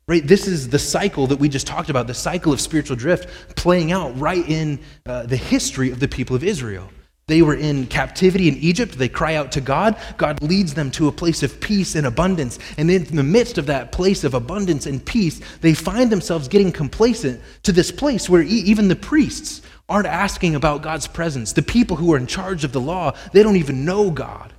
Right? 0.08 0.26
This 0.26 0.48
is 0.48 0.70
the 0.70 0.80
cycle 0.80 1.28
that 1.28 1.38
we 1.38 1.50
just 1.50 1.68
talked 1.68 1.90
about, 1.90 2.08
the 2.08 2.14
cycle 2.14 2.54
of 2.54 2.62
spiritual 2.62 2.96
drift 2.96 3.28
playing 3.58 3.92
out 3.92 4.18
right 4.18 4.48
in 4.48 4.80
uh, 5.06 5.24
the 5.24 5.36
history 5.36 5.92
of 5.92 6.00
the 6.00 6.08
people 6.08 6.34
of 6.34 6.46
Israel. 6.46 6.90
They 7.28 7.42
were 7.42 7.56
in 7.56 7.88
captivity 7.88 8.48
in 8.48 8.58
Egypt. 8.58 8.98
They 8.98 9.10
cry 9.10 9.34
out 9.34 9.52
to 9.54 9.62
God. 9.62 9.98
God 10.18 10.42
leads 10.44 10.76
them 10.76 10.92
to 10.92 11.08
a 11.08 11.12
place 11.12 11.42
of 11.42 11.60
peace 11.60 11.96
and 11.96 12.06
abundance. 12.06 12.60
And 12.78 12.92
in 12.92 13.04
the 13.16 13.24
midst 13.24 13.58
of 13.58 13.66
that 13.66 13.92
place 13.92 14.24
of 14.24 14.36
abundance 14.36 14.86
and 14.86 15.04
peace, 15.04 15.42
they 15.62 15.74
find 15.74 16.12
themselves 16.12 16.48
getting 16.48 16.72
complacent 16.72 17.42
to 17.64 17.72
this 17.72 17.92
place 17.92 18.30
where 18.30 18.44
even 18.44 18.90
the 18.90 18.96
priests 18.96 19.64
aren't 19.90 20.08
asking 20.08 20.54
about 20.54 20.84
God's 20.84 21.08
presence. 21.08 21.54
The 21.54 21.64
people 21.64 21.98
who 21.98 22.14
are 22.14 22.18
in 22.18 22.28
charge 22.28 22.64
of 22.64 22.74
the 22.74 22.82
law, 22.82 23.16
they 23.34 23.42
don't 23.42 23.56
even 23.56 23.86
know 23.86 24.12
God. 24.12 24.54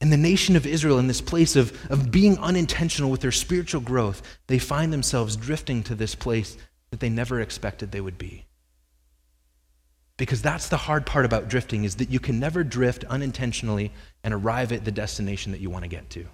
And 0.00 0.12
the 0.12 0.16
nation 0.16 0.54
of 0.54 0.64
Israel, 0.64 1.00
in 1.00 1.08
this 1.08 1.20
place 1.20 1.56
of, 1.56 1.76
of 1.90 2.12
being 2.12 2.38
unintentional 2.38 3.10
with 3.10 3.20
their 3.20 3.32
spiritual 3.32 3.80
growth, 3.80 4.22
they 4.46 4.58
find 4.58 4.92
themselves 4.92 5.36
drifting 5.36 5.82
to 5.84 5.94
this 5.96 6.14
place 6.14 6.56
that 6.90 7.00
they 7.00 7.08
never 7.08 7.40
expected 7.40 7.90
they 7.90 8.00
would 8.00 8.16
be. 8.16 8.46
Because 10.20 10.42
that's 10.42 10.68
the 10.68 10.76
hard 10.76 11.06
part 11.06 11.24
about 11.24 11.48
drifting 11.48 11.84
is 11.84 11.96
that 11.96 12.10
you 12.10 12.20
can 12.20 12.38
never 12.38 12.62
drift 12.62 13.04
unintentionally 13.04 13.90
and 14.22 14.34
arrive 14.34 14.70
at 14.70 14.84
the 14.84 14.92
destination 14.92 15.50
that 15.52 15.62
you 15.62 15.70
want 15.70 15.82
to 15.82 15.88
get 15.88 16.10
to. 16.10 16.26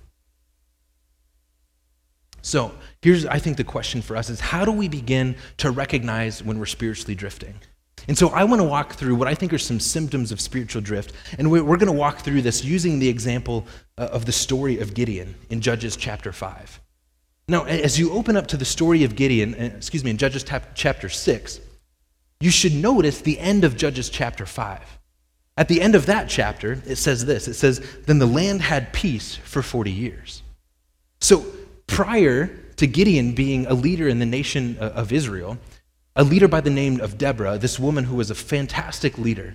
So 2.43 2.73
here's, 3.00 3.25
I 3.26 3.38
think, 3.38 3.57
the 3.57 3.62
question 3.62 4.02
for 4.02 4.16
us 4.16 4.28
is 4.28 4.40
how 4.40 4.64
do 4.64 4.73
we 4.73 4.88
begin 4.88 5.37
to 5.59 5.71
recognize 5.71 6.43
when 6.43 6.59
we're 6.59 6.66
spiritually 6.66 7.14
drifting? 7.14 7.55
And 8.09 8.19
so 8.19 8.31
I 8.31 8.43
want 8.43 8.61
to 8.61 8.66
walk 8.66 8.95
through 8.95 9.14
what 9.14 9.28
I 9.28 9.37
think 9.37 9.52
are 9.52 9.59
some 9.59 9.78
symptoms 9.78 10.33
of 10.33 10.40
spiritual 10.40 10.83
drift. 10.83 11.12
And 11.38 11.49
we're, 11.49 11.62
going 11.62 11.87
to 11.87 11.93
walk 11.93 12.19
through 12.19 12.43
this 12.43 12.64
using 12.64 12.99
the 12.99 13.09
example 13.09 13.69
uh, 13.99 14.09
of 14.11 14.26
the 14.26 14.33
story 14.33 14.81
of 14.81 14.95
Gideon 14.95 15.37
in 15.49 15.61
Judges 15.61 15.95
chapter 15.95 16.33
5. 16.33 16.81
Now, 17.47 17.62
as 17.66 18.00
you 18.00 18.11
open 18.11 18.37
up 18.37 18.49
to 18.49 18.57
the 18.57 18.64
story 18.64 19.05
of 19.05 19.14
Gideon, 19.14 19.55
uh, 19.55 19.76
excuse 19.76 20.02
me, 20.02 20.11
in 20.11 20.16
Judges 20.16 20.45
chapter 20.75 21.09
6, 21.09 21.61
you 22.40 22.50
should 22.50 22.75
notice 22.75 23.21
the 23.21 23.38
end 23.38 23.64
of 23.64 23.76
Judges 23.76 24.11
chapter 24.11 24.47
5. 24.47 24.99
At 25.57 25.69
the 25.69 25.81
end 25.81 25.95
of 25.95 26.07
that 26.07 26.28
chapter, 26.28 26.83
it 26.87 26.97
says 26.97 27.25
this 27.25 27.49
it 27.49 27.55
says, 27.55 27.81
Then 28.07 28.19
the 28.19 28.26
land 28.26 28.62
had 28.62 28.93
peace 28.93 29.37
for 29.37 29.62
40 29.62 29.90
years. 29.90 30.43
So 31.21 31.47
prior 31.87 32.47
to 32.76 32.87
Gideon 32.87 33.33
being 33.33 33.66
a 33.66 33.75
leader 33.75 34.07
in 34.07 34.19
the 34.19 34.26
nation 34.26 34.76
uh, 34.78 34.90
of 34.95 35.12
Israel, 35.12 35.57
a 36.14 36.25
leader 36.25 36.49
by 36.49 36.61
the 36.61 36.71
name 36.71 37.00
of 37.00 37.16
Deborah, 37.16 37.59
this 37.59 37.78
woman 37.78 38.05
who 38.05 38.16
was 38.16 38.31
a 38.31 38.35
fantastic 38.35 39.16
leader, 39.16 39.55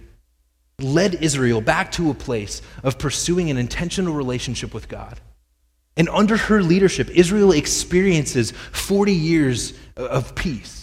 led 0.80 1.16
Israel 1.16 1.62
back 1.62 1.92
to 1.92 2.10
a 2.10 2.16
place 2.16 2.62
of 2.84 2.98
pursuing 2.98 3.52
an 3.52 3.58
intentional 3.58 4.16
relationship 4.16 4.74
with 4.74 4.88
God. 4.88 5.20
And 5.98 6.10
under 6.10 6.38
her 6.38 6.64
leadership, 6.64 7.10
Israel 7.10 7.52
experiences 7.52 8.52
40 8.72 9.14
years 9.14 9.74
of 9.96 10.34
peace. 10.34 10.81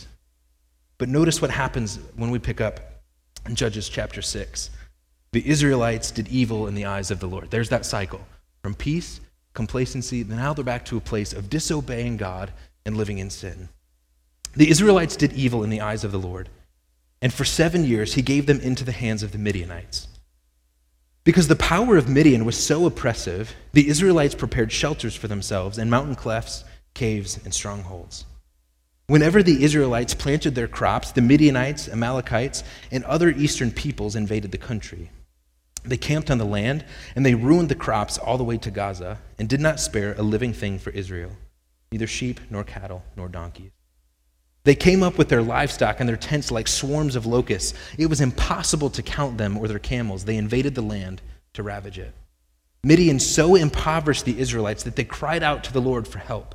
But 0.99 1.09
notice 1.09 1.41
what 1.41 1.51
happens 1.51 1.99
when 2.17 2.31
we 2.31 2.39
pick 2.39 2.61
up 2.61 2.81
in 3.47 3.55
Judges 3.55 3.89
chapter 3.89 4.21
6. 4.21 4.71
The 5.33 5.49
Israelites 5.49 6.11
did 6.11 6.29
evil 6.29 6.67
in 6.67 6.75
the 6.75 6.87
eyes 6.87 7.11
of 7.11 7.21
the 7.21 7.29
Lord. 7.29 7.51
There's 7.51 7.69
that 7.69 7.87
cycle 7.87 8.21
from 8.63 8.75
peace 8.75 9.21
complacency, 9.59 10.23
now 10.23 10.53
they're 10.53 10.65
back 10.65 10.85
to 10.85 10.97
a 10.97 11.01
place 11.01 11.33
of 11.33 11.51
disobeying 11.51 12.17
God 12.17 12.53
and 12.87 12.97
living 12.97 13.19
in 13.19 13.29
sin. 13.29 13.69
The 14.55 14.71
Israelites 14.71 15.17
did 15.17 15.33
evil 15.33 15.65
in 15.65 15.71
the 15.71 15.81
eyes 15.81 16.05
of 16.05 16.13
the 16.13 16.19
Lord, 16.19 16.49
and 17.21 17.33
for 17.33 17.45
seven 17.45 17.85
years 17.85 18.15
he 18.15 18.23
gave 18.23 18.47
them 18.47 18.61
into 18.61 18.85
the 18.85 18.93
hands 18.93 19.25
of 19.25 19.33
the 19.33 19.39
Midianites. 19.39 20.07
Because 21.25 21.49
the 21.49 21.57
power 21.57 21.97
of 21.97 22.09
Midian 22.09 22.45
was 22.45 22.57
so 22.57 22.87
oppressive, 22.87 23.53
the 23.73 23.89
Israelites 23.89 24.37
prepared 24.37 24.71
shelters 24.71 25.17
for 25.17 25.27
themselves 25.27 25.77
in 25.77 25.91
mountain 25.91 26.15
clefts, 26.15 26.63
caves, 26.95 27.39
and 27.45 27.53
strongholds. 27.53 28.25
Whenever 29.09 29.43
the 29.43 29.65
Israelites 29.65 30.13
planted 30.13 30.55
their 30.55 30.69
crops, 30.69 31.13
the 31.13 31.23
Midianites, 31.23 31.89
Amalekites, 31.89 32.63
and 32.91 33.03
other 33.05 33.31
eastern 33.31 33.71
peoples 33.71 34.15
invaded 34.15 34.53
the 34.53 34.59
country. 34.59 35.11
They 35.83 35.97
camped 35.97 36.31
on 36.31 36.37
the 36.37 36.45
land, 36.45 36.85
and 37.17 37.25
they 37.25 37.35
ruined 37.35 37.71
the 37.71 37.75
crops 37.75 38.19
all 38.19 38.37
the 38.37 38.45
way 38.45 38.59
to 38.59 38.71
Gaza, 38.71 39.17
and 39.39 39.49
did 39.49 39.61
not 39.61 39.81
spare 39.81 40.15
a 40.19 40.23
living 40.23 40.53
thing 40.53 40.79
for 40.79 40.91
Israel, 40.91 41.31
neither 41.91 42.07
sheep, 42.07 42.39
nor 42.51 42.65
cattle, 42.65 43.03
nor 43.17 43.29
donkeys. 43.29 43.71
They 44.65 44.75
came 44.75 45.03
up 45.03 45.17
with 45.17 45.31
their 45.31 45.41
livestock 45.41 46.01
and 46.01 46.07
their 46.07 46.19
tents 46.19 46.51
like 46.51 46.69
swarms 46.69 47.17
of 47.17 47.25
locusts. 47.25 47.73
It 47.97 48.11
was 48.11 48.21
impossible 48.21 48.91
to 48.91 49.03
count 49.03 49.39
them 49.39 49.57
or 49.57 49.69
their 49.69 49.79
camels. 49.79 50.27
They 50.27 50.37
invaded 50.37 50.75
the 50.75 50.83
land 50.83 51.23
to 51.55 51.63
ravage 51.63 51.99
it. 51.99 52.13
Midian 52.85 53.21
so 53.21 53.55
impoverished 53.55 54.27
the 54.27 54.39
Israelites 54.39 54.83
that 54.83 54.97
they 54.97 55.05
cried 55.05 55.43
out 55.43 55.65
to 55.65 55.73
the 55.73 55.81
Lord 55.81 56.07
for 56.07 56.19
help. 56.19 56.55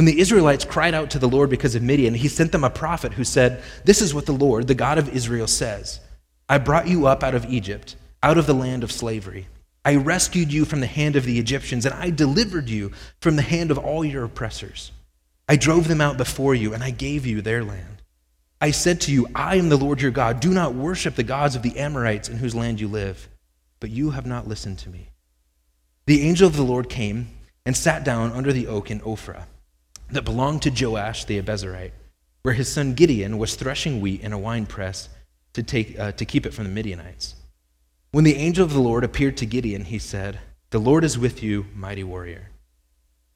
When 0.00 0.06
the 0.06 0.18
Israelites 0.18 0.64
cried 0.64 0.94
out 0.94 1.10
to 1.10 1.18
the 1.18 1.28
Lord 1.28 1.50
because 1.50 1.74
of 1.74 1.82
Midian, 1.82 2.14
he 2.14 2.28
sent 2.28 2.52
them 2.52 2.64
a 2.64 2.70
prophet 2.70 3.12
who 3.12 3.22
said, 3.22 3.62
This 3.84 4.00
is 4.00 4.14
what 4.14 4.24
the 4.24 4.32
Lord, 4.32 4.66
the 4.66 4.74
God 4.74 4.96
of 4.96 5.14
Israel, 5.14 5.46
says 5.46 6.00
I 6.48 6.56
brought 6.56 6.88
you 6.88 7.06
up 7.06 7.22
out 7.22 7.34
of 7.34 7.44
Egypt 7.44 7.96
out 8.22 8.38
of 8.38 8.46
the 8.46 8.54
land 8.54 8.82
of 8.82 8.90
slavery. 8.90 9.48
I 9.84 9.96
rescued 9.96 10.54
you 10.54 10.64
from 10.64 10.80
the 10.80 10.86
hand 10.86 11.16
of 11.16 11.26
the 11.26 11.38
Egyptians, 11.38 11.84
and 11.84 11.94
I 11.94 12.08
delivered 12.08 12.70
you 12.70 12.92
from 13.20 13.36
the 13.36 13.42
hand 13.42 13.70
of 13.70 13.76
all 13.76 14.02
your 14.02 14.24
oppressors. 14.24 14.90
I 15.46 15.56
drove 15.56 15.86
them 15.86 16.00
out 16.00 16.16
before 16.16 16.54
you, 16.54 16.72
and 16.72 16.82
I 16.82 16.92
gave 16.92 17.26
you 17.26 17.42
their 17.42 17.62
land. 17.62 18.00
I 18.58 18.70
said 18.70 19.02
to 19.02 19.12
you, 19.12 19.26
I 19.34 19.56
am 19.56 19.68
the 19.68 19.76
Lord 19.76 20.00
your 20.00 20.12
God. 20.12 20.40
Do 20.40 20.50
not 20.50 20.74
worship 20.74 21.14
the 21.14 21.22
gods 21.24 21.56
of 21.56 21.62
the 21.62 21.78
Amorites 21.78 22.30
in 22.30 22.38
whose 22.38 22.54
land 22.54 22.80
you 22.80 22.88
live. 22.88 23.28
but 23.80 23.90
you 23.90 24.12
have 24.12 24.24
not 24.24 24.48
listened 24.48 24.78
to 24.78 24.88
me. 24.88 25.10
The 26.06 26.22
angel 26.22 26.46
of 26.46 26.56
the 26.56 26.62
Lord 26.62 26.88
came 26.88 27.28
and 27.66 27.76
sat 27.76 28.02
down 28.02 28.32
under 28.32 28.50
the 28.50 28.66
oak 28.66 28.90
in 28.90 29.00
Ophrah 29.00 29.44
that 30.12 30.24
belonged 30.24 30.62
to 30.62 30.70
Joash 30.70 31.24
the 31.24 31.40
Abiezrite, 31.40 31.92
where 32.42 32.54
his 32.54 32.72
son 32.72 32.94
Gideon 32.94 33.38
was 33.38 33.54
threshing 33.54 34.00
wheat 34.00 34.22
in 34.22 34.32
a 34.32 34.38
winepress 34.38 35.08
to, 35.52 35.62
take, 35.62 35.98
uh, 35.98 36.12
to 36.12 36.24
keep 36.24 36.46
it 36.46 36.54
from 36.54 36.64
the 36.64 36.70
Midianites. 36.70 37.34
When 38.12 38.24
the 38.24 38.36
angel 38.36 38.64
of 38.64 38.72
the 38.72 38.80
Lord 38.80 39.04
appeared 39.04 39.36
to 39.38 39.46
Gideon, 39.46 39.84
he 39.84 39.98
said, 39.98 40.40
The 40.70 40.80
Lord 40.80 41.04
is 41.04 41.18
with 41.18 41.42
you, 41.42 41.66
mighty 41.74 42.02
warrior. 42.02 42.50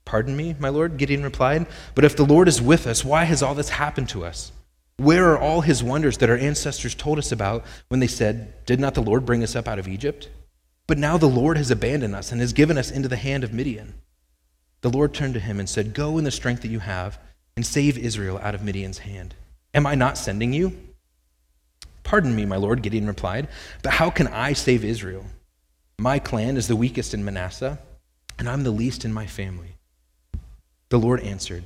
Pardon 0.04 0.36
me, 0.36 0.54
my 0.58 0.68
Lord, 0.68 0.96
Gideon 0.96 1.22
replied, 1.22 1.66
but 1.94 2.04
if 2.04 2.16
the 2.16 2.26
Lord 2.26 2.48
is 2.48 2.60
with 2.60 2.86
us, 2.86 3.04
why 3.04 3.24
has 3.24 3.42
all 3.42 3.54
this 3.54 3.70
happened 3.70 4.08
to 4.10 4.24
us? 4.24 4.52
Where 4.96 5.30
are 5.30 5.38
all 5.38 5.62
his 5.62 5.82
wonders 5.82 6.18
that 6.18 6.30
our 6.30 6.36
ancestors 6.36 6.94
told 6.94 7.18
us 7.18 7.32
about 7.32 7.64
when 7.88 8.00
they 8.00 8.06
said, 8.06 8.64
Did 8.66 8.78
not 8.78 8.94
the 8.94 9.02
Lord 9.02 9.24
bring 9.24 9.42
us 9.42 9.56
up 9.56 9.66
out 9.66 9.78
of 9.78 9.88
Egypt? 9.88 10.28
But 10.86 10.98
now 10.98 11.16
the 11.16 11.26
Lord 11.26 11.56
has 11.56 11.70
abandoned 11.70 12.14
us 12.14 12.30
and 12.30 12.40
has 12.40 12.52
given 12.52 12.78
us 12.78 12.90
into 12.90 13.08
the 13.08 13.16
hand 13.16 13.42
of 13.42 13.52
Midian. 13.52 13.94
The 14.84 14.90
Lord 14.90 15.14
turned 15.14 15.32
to 15.32 15.40
him 15.40 15.58
and 15.58 15.66
said, 15.66 15.94
Go 15.94 16.18
in 16.18 16.24
the 16.24 16.30
strength 16.30 16.60
that 16.60 16.68
you 16.68 16.80
have 16.80 17.18
and 17.56 17.64
save 17.64 17.96
Israel 17.96 18.38
out 18.42 18.54
of 18.54 18.62
Midian's 18.62 18.98
hand. 18.98 19.34
Am 19.72 19.86
I 19.86 19.94
not 19.94 20.18
sending 20.18 20.52
you? 20.52 20.76
Pardon 22.02 22.36
me, 22.36 22.44
my 22.44 22.56
Lord, 22.56 22.82
Gideon 22.82 23.06
replied, 23.06 23.48
but 23.82 23.94
how 23.94 24.10
can 24.10 24.26
I 24.26 24.52
save 24.52 24.84
Israel? 24.84 25.24
My 25.98 26.18
clan 26.18 26.58
is 26.58 26.68
the 26.68 26.76
weakest 26.76 27.14
in 27.14 27.24
Manasseh, 27.24 27.78
and 28.38 28.46
I'm 28.46 28.62
the 28.62 28.70
least 28.70 29.06
in 29.06 29.12
my 29.14 29.26
family. 29.26 29.78
The 30.90 30.98
Lord 30.98 31.20
answered, 31.20 31.64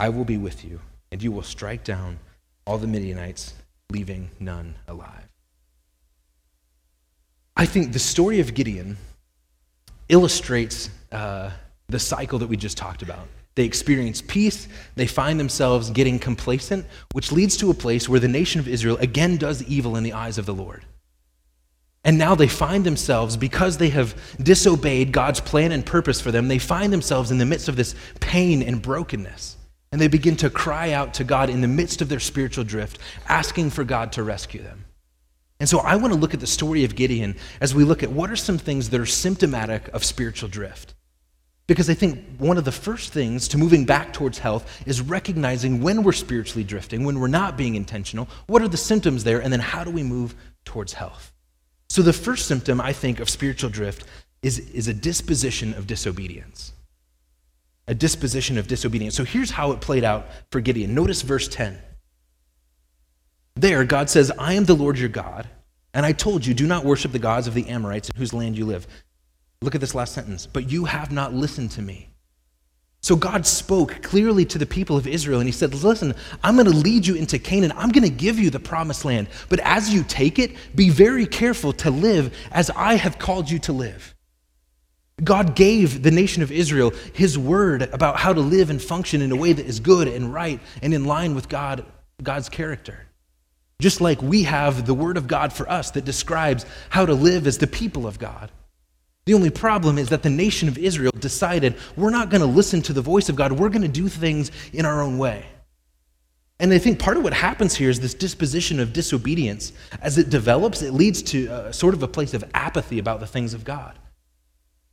I 0.00 0.08
will 0.08 0.24
be 0.24 0.38
with 0.38 0.64
you, 0.64 0.80
and 1.12 1.22
you 1.22 1.32
will 1.32 1.42
strike 1.42 1.84
down 1.84 2.20
all 2.66 2.78
the 2.78 2.86
Midianites, 2.86 3.52
leaving 3.90 4.30
none 4.40 4.76
alive. 4.88 5.28
I 7.54 7.66
think 7.66 7.92
the 7.92 7.98
story 7.98 8.40
of 8.40 8.54
Gideon 8.54 8.96
illustrates 10.08 10.88
uh, 11.12 11.50
the 11.88 11.98
cycle 11.98 12.38
that 12.40 12.48
we 12.48 12.56
just 12.56 12.76
talked 12.76 13.02
about. 13.02 13.28
They 13.54 13.64
experience 13.64 14.22
peace, 14.22 14.68
they 14.96 15.06
find 15.06 15.40
themselves 15.40 15.90
getting 15.90 16.18
complacent, 16.18 16.84
which 17.12 17.32
leads 17.32 17.56
to 17.58 17.70
a 17.70 17.74
place 17.74 18.08
where 18.08 18.20
the 18.20 18.28
nation 18.28 18.60
of 18.60 18.68
Israel 18.68 18.98
again 18.98 19.38
does 19.38 19.62
evil 19.62 19.96
in 19.96 20.04
the 20.04 20.12
eyes 20.12 20.36
of 20.36 20.46
the 20.46 20.54
Lord. 20.54 20.84
And 22.04 22.18
now 22.18 22.34
they 22.36 22.48
find 22.48 22.84
themselves, 22.84 23.36
because 23.36 23.78
they 23.78 23.88
have 23.88 24.14
disobeyed 24.40 25.10
God's 25.10 25.40
plan 25.40 25.72
and 25.72 25.84
purpose 25.84 26.20
for 26.20 26.30
them, 26.30 26.46
they 26.46 26.58
find 26.58 26.92
themselves 26.92 27.30
in 27.30 27.38
the 27.38 27.46
midst 27.46 27.68
of 27.68 27.76
this 27.76 27.96
pain 28.20 28.62
and 28.62 28.80
brokenness. 28.80 29.56
And 29.90 30.00
they 30.00 30.08
begin 30.08 30.36
to 30.36 30.50
cry 30.50 30.92
out 30.92 31.14
to 31.14 31.24
God 31.24 31.48
in 31.48 31.62
the 31.62 31.68
midst 31.68 32.02
of 32.02 32.08
their 32.08 32.20
spiritual 32.20 32.64
drift, 32.64 32.98
asking 33.28 33.70
for 33.70 33.84
God 33.84 34.12
to 34.12 34.22
rescue 34.22 34.62
them. 34.62 34.84
And 35.58 35.68
so 35.68 35.78
I 35.78 35.96
want 35.96 36.12
to 36.12 36.20
look 36.20 36.34
at 36.34 36.40
the 36.40 36.46
story 36.46 36.84
of 36.84 36.94
Gideon 36.94 37.36
as 37.60 37.74
we 37.74 37.82
look 37.82 38.02
at 38.02 38.12
what 38.12 38.30
are 38.30 38.36
some 38.36 38.58
things 38.58 38.90
that 38.90 39.00
are 39.00 39.06
symptomatic 39.06 39.88
of 39.88 40.04
spiritual 40.04 40.48
drift. 40.48 40.94
Because 41.66 41.90
I 41.90 41.94
think 41.94 42.38
one 42.38 42.58
of 42.58 42.64
the 42.64 42.72
first 42.72 43.12
things 43.12 43.48
to 43.48 43.58
moving 43.58 43.84
back 43.84 44.12
towards 44.12 44.38
health 44.38 44.82
is 44.86 45.00
recognizing 45.00 45.82
when 45.82 46.04
we're 46.04 46.12
spiritually 46.12 46.62
drifting, 46.62 47.04
when 47.04 47.18
we're 47.18 47.26
not 47.26 47.56
being 47.56 47.74
intentional, 47.74 48.28
what 48.46 48.62
are 48.62 48.68
the 48.68 48.76
symptoms 48.76 49.24
there, 49.24 49.42
and 49.42 49.52
then 49.52 49.60
how 49.60 49.82
do 49.82 49.90
we 49.90 50.04
move 50.04 50.34
towards 50.64 50.92
health? 50.92 51.32
So, 51.88 52.02
the 52.02 52.12
first 52.12 52.46
symptom, 52.46 52.80
I 52.80 52.92
think, 52.92 53.20
of 53.20 53.28
spiritual 53.28 53.70
drift 53.70 54.04
is, 54.42 54.58
is 54.58 54.86
a 54.88 54.94
disposition 54.94 55.74
of 55.74 55.86
disobedience. 55.86 56.72
A 57.88 57.94
disposition 57.94 58.58
of 58.58 58.68
disobedience. 58.68 59.16
So, 59.16 59.24
here's 59.24 59.50
how 59.50 59.72
it 59.72 59.80
played 59.80 60.04
out 60.04 60.26
for 60.50 60.60
Gideon. 60.60 60.94
Notice 60.94 61.22
verse 61.22 61.48
10. 61.48 61.78
There, 63.56 63.84
God 63.84 64.10
says, 64.10 64.30
I 64.38 64.52
am 64.52 64.64
the 64.64 64.74
Lord 64.74 64.98
your 64.98 65.08
God, 65.08 65.48
and 65.94 66.04
I 66.04 66.12
told 66.12 66.44
you, 66.44 66.54
do 66.54 66.66
not 66.66 66.84
worship 66.84 67.12
the 67.12 67.18
gods 67.18 67.46
of 67.46 67.54
the 67.54 67.68
Amorites 67.68 68.10
in 68.10 68.18
whose 68.18 68.34
land 68.34 68.58
you 68.58 68.66
live. 68.66 68.86
Look 69.62 69.74
at 69.74 69.80
this 69.80 69.94
last 69.94 70.14
sentence. 70.14 70.46
But 70.46 70.70
you 70.70 70.84
have 70.84 71.10
not 71.12 71.34
listened 71.34 71.70
to 71.72 71.82
me. 71.82 72.10
So 73.02 73.14
God 73.14 73.46
spoke 73.46 74.02
clearly 74.02 74.44
to 74.46 74.58
the 74.58 74.66
people 74.66 74.96
of 74.96 75.06
Israel, 75.06 75.38
and 75.38 75.46
He 75.46 75.52
said, 75.52 75.72
Listen, 75.74 76.14
I'm 76.42 76.56
going 76.56 76.66
to 76.66 76.76
lead 76.76 77.06
you 77.06 77.14
into 77.14 77.38
Canaan. 77.38 77.72
I'm 77.76 77.90
going 77.90 78.02
to 78.02 78.10
give 78.10 78.38
you 78.38 78.50
the 78.50 78.58
promised 78.58 79.04
land. 79.04 79.28
But 79.48 79.60
as 79.60 79.94
you 79.94 80.02
take 80.02 80.38
it, 80.38 80.56
be 80.74 80.90
very 80.90 81.24
careful 81.24 81.72
to 81.74 81.90
live 81.90 82.36
as 82.50 82.68
I 82.70 82.94
have 82.94 83.18
called 83.18 83.48
you 83.48 83.60
to 83.60 83.72
live. 83.72 84.12
God 85.22 85.54
gave 85.54 86.02
the 86.02 86.10
nation 86.10 86.42
of 86.42 86.52
Israel 86.52 86.92
His 87.14 87.38
word 87.38 87.82
about 87.82 88.16
how 88.16 88.32
to 88.32 88.40
live 88.40 88.70
and 88.70 88.82
function 88.82 89.22
in 89.22 89.30
a 89.30 89.36
way 89.36 89.52
that 89.52 89.64
is 89.64 89.80
good 89.80 90.08
and 90.08 90.34
right 90.34 90.60
and 90.82 90.92
in 90.92 91.04
line 91.04 91.34
with 91.34 91.48
God, 91.48 91.86
God's 92.22 92.48
character. 92.48 93.06
Just 93.78 94.00
like 94.00 94.20
we 94.20 94.42
have 94.44 94.86
the 94.86 94.94
Word 94.94 95.16
of 95.16 95.28
God 95.28 95.52
for 95.52 95.70
us 95.70 95.90
that 95.92 96.04
describes 96.04 96.66
how 96.88 97.06
to 97.06 97.14
live 97.14 97.46
as 97.46 97.58
the 97.58 97.66
people 97.66 98.06
of 98.06 98.18
God. 98.18 98.50
The 99.26 99.34
only 99.34 99.50
problem 99.50 99.98
is 99.98 100.08
that 100.10 100.22
the 100.22 100.30
nation 100.30 100.68
of 100.68 100.78
Israel 100.78 101.12
decided 101.18 101.74
we're 101.96 102.10
not 102.10 102.30
going 102.30 102.40
to 102.40 102.46
listen 102.46 102.80
to 102.82 102.92
the 102.92 103.02
voice 103.02 103.28
of 103.28 103.36
God, 103.36 103.52
we're 103.52 103.68
going 103.68 103.82
to 103.82 103.88
do 103.88 104.08
things 104.08 104.52
in 104.72 104.86
our 104.86 105.02
own 105.02 105.18
way. 105.18 105.44
And 106.58 106.72
I 106.72 106.78
think 106.78 106.98
part 106.98 107.16
of 107.16 107.24
what 107.24 107.34
happens 107.34 107.74
here 107.74 107.90
is 107.90 108.00
this 108.00 108.14
disposition 108.14 108.80
of 108.80 108.92
disobedience. 108.92 109.72
As 110.00 110.16
it 110.16 110.30
develops, 110.30 110.80
it 110.80 110.94
leads 110.94 111.22
to 111.24 111.46
a, 111.48 111.72
sort 111.72 111.92
of 111.92 112.02
a 112.02 112.08
place 112.08 112.32
of 112.32 112.44
apathy 112.54 112.98
about 112.98 113.20
the 113.20 113.26
things 113.26 113.52
of 113.52 113.64
God. 113.64 113.98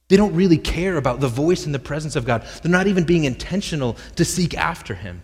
They 0.09 0.17
don't 0.17 0.35
really 0.35 0.57
care 0.57 0.97
about 0.97 1.21
the 1.21 1.29
voice 1.29 1.65
and 1.65 1.73
the 1.73 1.79
presence 1.79 2.15
of 2.15 2.25
God. 2.25 2.45
They're 2.61 2.71
not 2.71 2.87
even 2.87 3.05
being 3.05 3.23
intentional 3.23 3.97
to 4.15 4.25
seek 4.25 4.57
after 4.57 4.93
Him. 4.93 5.21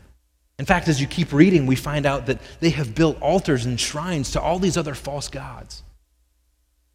In 0.57 0.65
fact, 0.65 0.87
as 0.87 1.01
you 1.01 1.07
keep 1.07 1.33
reading, 1.33 1.65
we 1.65 1.75
find 1.75 2.05
out 2.05 2.25
that 2.27 2.39
they 2.59 2.69
have 2.71 2.95
built 2.95 3.21
altars 3.21 3.65
and 3.65 3.79
shrines 3.79 4.31
to 4.31 4.41
all 4.41 4.59
these 4.59 4.77
other 4.77 4.95
false 4.95 5.27
gods. 5.27 5.83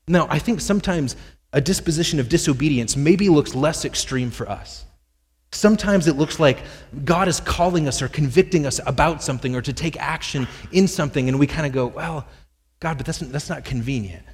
Now, 0.07 0.27
I 0.31 0.39
think 0.39 0.61
sometimes 0.61 1.17
a 1.55 1.61
disposition 1.61 2.19
of 2.21 2.29
disobedience 2.29 2.97
maybe 2.97 3.29
looks 3.29 3.55
less 3.55 3.85
extreme 3.85 4.31
for 4.31 4.49
us. 4.49 4.85
Sometimes 5.53 6.09
it 6.09 6.17
looks 6.17 6.41
like 6.41 6.59
God 7.05 7.29
is 7.29 7.39
calling 7.39 7.87
us 7.87 8.03
or 8.03 8.09
convicting 8.09 8.67
us 8.67 8.81
about 8.87 9.23
something 9.23 9.55
or 9.55 9.63
to 9.63 9.73
take 9.73 9.97
action 9.99 10.49
in 10.73 10.89
something, 10.89 11.29
and 11.29 11.39
we 11.39 11.47
kind 11.47 11.65
of 11.65 11.73
go, 11.73 11.87
well, 11.87 12.27
God, 12.81 12.97
but 12.97 13.07
that's, 13.07 13.21
that's 13.21 13.49
not 13.49 13.65
convenient. 13.65 14.27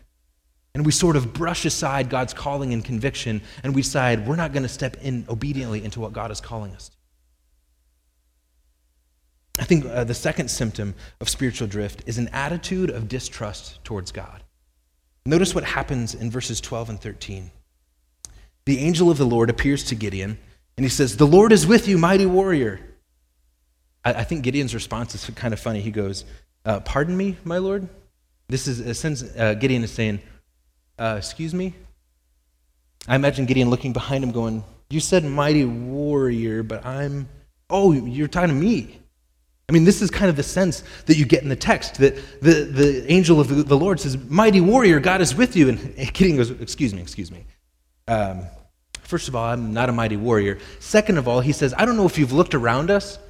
And 0.75 0.87
we 0.87 0.93
sort 0.93 1.15
of 1.15 1.35
brush 1.35 1.67
aside 1.67 2.09
God's 2.09 2.33
calling 2.33 2.73
and 2.73 2.83
conviction, 2.83 3.43
and 3.63 3.75
we 3.75 3.83
decide 3.83 4.27
we're 4.27 4.37
not 4.37 4.55
going 4.55 4.63
to 4.63 4.69
step 4.69 4.97
in 5.03 5.27
obediently 5.29 5.85
into 5.85 6.01
what 6.01 6.15
God 6.15 6.31
is 6.31 6.41
calling 6.41 6.75
us 6.75 6.89
to. 6.89 6.97
I 9.59 9.65
think 9.65 9.85
uh, 9.85 10.05
the 10.05 10.15
second 10.15 10.49
symptom 10.49 10.95
of 11.21 11.29
spiritual 11.29 11.69
drift 11.69 12.03
is 12.07 12.17
an 12.17 12.29
attitude 12.29 12.89
of 12.89 13.09
distrust 13.09 13.85
towards 13.85 14.11
God. 14.11 14.43
Notice 15.27 15.55
what 15.55 15.65
happens 15.65 16.15
in 16.15 16.31
verses 16.31 16.61
12 16.61 16.91
and 16.91 17.01
13. 17.01 17.51
The 18.65 18.79
angel 18.79 19.11
of 19.11 19.19
the 19.19 19.27
Lord 19.27 19.51
appears 19.51 19.85
to 19.85 19.95
Gideon, 19.95 20.39
and 20.77 20.85
he 20.85 20.91
says, 20.91 21.17
The 21.17 21.27
Lord 21.27 21.53
is 21.53 21.67
with 21.67 21.89
you, 21.89 21.99
mighty 21.99 22.27
warrior. 22.27 22.81
I, 24.05 24.15
I 24.15 24.25
think 24.25 24.43
Gideon's 24.43 24.75
response 24.75 25.15
is 25.15 25.29
kind 25.35 25.53
of 25.53 25.61
funny. 25.61 25.81
He 25.81 25.91
goes, 25.91 26.25
uh, 26.65 26.81
Pardon 26.81 27.17
me, 27.17 27.37
my 27.45 27.59
Lord? 27.59 27.89
This 28.49 28.67
is, 28.67 28.81
a 28.81 28.95
sense, 28.95 29.23
uh, 29.37 29.55
Gideon 29.55 29.85
is 29.85 29.91
saying, 29.91 30.21
uh, 30.99 31.17
Excuse 31.19 31.55
me? 31.55 31.75
I 33.09 33.17
imagine 33.17 33.47
Gideon 33.47 33.71
looking 33.71 33.93
behind 33.93 34.25
him 34.25 34.31
going, 34.31 34.65
You 34.89 35.01
said 35.01 35.25
mighty 35.25 35.65
warrior, 35.65 36.63
but 36.63 36.85
I'm, 36.85 37.29
oh, 37.69 37.93
you're 37.93 38.29
talking 38.29 38.49
to 38.49 38.55
me. 38.55 39.00
I 39.71 39.73
mean, 39.73 39.85
this 39.85 40.03
is 40.03 40.11
kind 40.11 40.29
of 40.29 40.35
the 40.35 40.43
sense 40.43 40.83
that 41.07 41.17
you 41.17 41.25
get 41.25 41.45
in 41.45 41.49
the 41.49 41.55
text 41.55 41.99
that 41.99 42.17
the, 42.43 42.65
the 42.65 43.05
angel 43.09 43.39
of 43.39 43.69
the 43.69 43.77
Lord 43.77 44.01
says, 44.01 44.19
Mighty 44.19 44.61
warrior, 44.61 44.99
God 44.99 45.21
is 45.21 45.33
with 45.33 45.55
you. 45.55 45.69
And 45.69 45.97
Gideon 46.13 46.37
goes, 46.37 46.51
Excuse 46.51 46.93
me, 46.93 47.01
excuse 47.01 47.31
me. 47.31 47.45
Um, 48.09 48.43
first 49.03 49.29
of 49.29 49.37
all, 49.37 49.45
I'm 49.45 49.73
not 49.73 49.89
a 49.89 49.93
mighty 49.93 50.17
warrior. 50.17 50.59
Second 50.81 51.19
of 51.19 51.29
all, 51.29 51.41
he 51.41 51.53
says, 51.53 51.73
I 51.79 51.85
don't 51.87 51.97
know 51.97 52.05
if 52.05 52.19
you've 52.19 52.33
looked 52.33 52.57
around 52.57 52.91
us, 52.91 53.21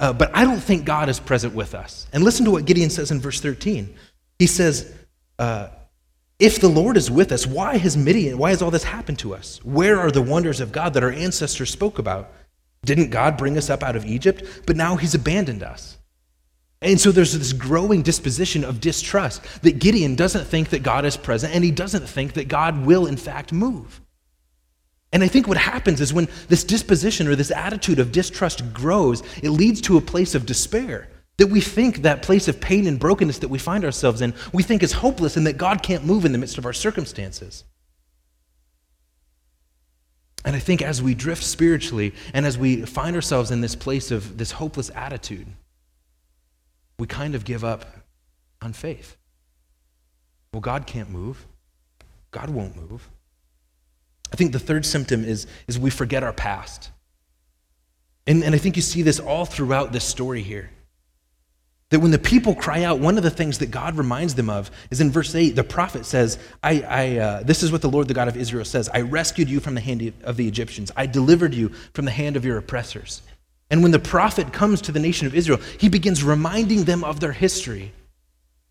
uh, 0.00 0.12
but 0.12 0.34
I 0.34 0.42
don't 0.42 0.58
think 0.58 0.84
God 0.84 1.08
is 1.08 1.20
present 1.20 1.54
with 1.54 1.76
us. 1.76 2.08
And 2.12 2.24
listen 2.24 2.44
to 2.46 2.50
what 2.50 2.64
Gideon 2.64 2.90
says 2.90 3.12
in 3.12 3.20
verse 3.20 3.40
13. 3.40 3.94
He 4.40 4.48
says, 4.48 4.92
uh, 5.38 5.68
if 6.40 6.60
the 6.60 6.66
Lord 6.66 6.96
is 6.96 7.08
with 7.08 7.30
us, 7.30 7.46
why 7.46 7.76
has 7.76 7.96
Midian, 7.96 8.36
why 8.36 8.50
has 8.50 8.62
all 8.62 8.72
this 8.72 8.82
happened 8.82 9.20
to 9.20 9.32
us? 9.32 9.64
Where 9.64 10.00
are 10.00 10.10
the 10.10 10.22
wonders 10.22 10.58
of 10.58 10.72
God 10.72 10.94
that 10.94 11.04
our 11.04 11.12
ancestors 11.12 11.70
spoke 11.70 12.00
about? 12.00 12.32
Didn't 12.84 13.10
God 13.10 13.36
bring 13.36 13.56
us 13.56 13.70
up 13.70 13.82
out 13.82 13.96
of 13.96 14.04
Egypt? 14.04 14.42
But 14.66 14.76
now 14.76 14.96
he's 14.96 15.14
abandoned 15.14 15.62
us. 15.62 15.98
And 16.82 17.00
so 17.00 17.10
there's 17.10 17.32
this 17.32 17.54
growing 17.54 18.02
disposition 18.02 18.62
of 18.62 18.80
distrust 18.80 19.42
that 19.62 19.78
Gideon 19.78 20.16
doesn't 20.16 20.44
think 20.44 20.68
that 20.70 20.82
God 20.82 21.06
is 21.06 21.16
present 21.16 21.54
and 21.54 21.64
he 21.64 21.70
doesn't 21.70 22.06
think 22.06 22.34
that 22.34 22.48
God 22.48 22.84
will, 22.84 23.06
in 23.06 23.16
fact, 23.16 23.52
move. 23.52 24.02
And 25.10 25.22
I 25.22 25.28
think 25.28 25.48
what 25.48 25.56
happens 25.56 26.00
is 26.00 26.12
when 26.12 26.28
this 26.48 26.64
disposition 26.64 27.26
or 27.28 27.36
this 27.36 27.50
attitude 27.50 28.00
of 28.00 28.12
distrust 28.12 28.74
grows, 28.74 29.22
it 29.42 29.50
leads 29.50 29.80
to 29.82 29.96
a 29.96 30.02
place 30.02 30.34
of 30.34 30.44
despair. 30.44 31.08
That 31.38 31.46
we 31.46 31.60
think 31.60 32.02
that 32.02 32.22
place 32.22 32.48
of 32.48 32.60
pain 32.60 32.86
and 32.86 32.98
brokenness 32.98 33.38
that 33.38 33.48
we 33.48 33.58
find 33.58 33.84
ourselves 33.84 34.20
in, 34.20 34.34
we 34.52 34.62
think 34.62 34.82
is 34.82 34.92
hopeless 34.92 35.36
and 35.36 35.46
that 35.46 35.56
God 35.56 35.82
can't 35.82 36.04
move 36.04 36.24
in 36.24 36.32
the 36.32 36.38
midst 36.38 36.58
of 36.58 36.66
our 36.66 36.72
circumstances. 36.72 37.64
And 40.44 40.54
I 40.54 40.58
think 40.58 40.82
as 40.82 41.02
we 41.02 41.14
drift 41.14 41.42
spiritually 41.42 42.12
and 42.34 42.44
as 42.44 42.58
we 42.58 42.82
find 42.82 43.16
ourselves 43.16 43.50
in 43.50 43.60
this 43.60 43.74
place 43.74 44.10
of 44.10 44.36
this 44.36 44.52
hopeless 44.52 44.90
attitude, 44.94 45.46
we 46.98 47.06
kind 47.06 47.34
of 47.34 47.44
give 47.44 47.64
up 47.64 47.86
on 48.60 48.72
faith. 48.72 49.16
Well, 50.52 50.60
God 50.60 50.86
can't 50.86 51.10
move. 51.10 51.46
God 52.30 52.50
won't 52.50 52.76
move. 52.76 53.08
I 54.32 54.36
think 54.36 54.52
the 54.52 54.58
third 54.58 54.84
symptom 54.84 55.24
is, 55.24 55.46
is 55.66 55.78
we 55.78 55.90
forget 55.90 56.22
our 56.22 56.32
past. 56.32 56.90
And, 58.26 58.42
and 58.42 58.54
I 58.54 58.58
think 58.58 58.76
you 58.76 58.82
see 58.82 59.02
this 59.02 59.20
all 59.20 59.44
throughout 59.44 59.92
this 59.92 60.04
story 60.04 60.42
here. 60.42 60.70
That 61.94 62.00
when 62.00 62.10
the 62.10 62.18
people 62.18 62.56
cry 62.56 62.82
out, 62.82 62.98
one 62.98 63.16
of 63.16 63.22
the 63.22 63.30
things 63.30 63.58
that 63.58 63.70
God 63.70 63.96
reminds 63.96 64.34
them 64.34 64.50
of 64.50 64.68
is 64.90 65.00
in 65.00 65.12
verse 65.12 65.32
8, 65.32 65.50
the 65.50 65.62
prophet 65.62 66.04
says, 66.04 66.40
I, 66.60 66.82
I, 66.82 67.18
uh, 67.18 67.42
This 67.44 67.62
is 67.62 67.70
what 67.70 67.82
the 67.82 67.88
Lord, 67.88 68.08
the 68.08 68.14
God 68.14 68.26
of 68.26 68.36
Israel, 68.36 68.64
says 68.64 68.88
I 68.92 69.02
rescued 69.02 69.48
you 69.48 69.60
from 69.60 69.76
the 69.76 69.80
hand 69.80 70.12
of 70.24 70.36
the 70.36 70.48
Egyptians, 70.48 70.90
I 70.96 71.06
delivered 71.06 71.54
you 71.54 71.68
from 71.92 72.04
the 72.04 72.10
hand 72.10 72.34
of 72.34 72.44
your 72.44 72.58
oppressors. 72.58 73.22
And 73.70 73.80
when 73.80 73.92
the 73.92 74.00
prophet 74.00 74.52
comes 74.52 74.80
to 74.82 74.90
the 74.90 74.98
nation 74.98 75.28
of 75.28 75.36
Israel, 75.36 75.60
he 75.78 75.88
begins 75.88 76.24
reminding 76.24 76.82
them 76.82 77.04
of 77.04 77.20
their 77.20 77.30
history. 77.30 77.92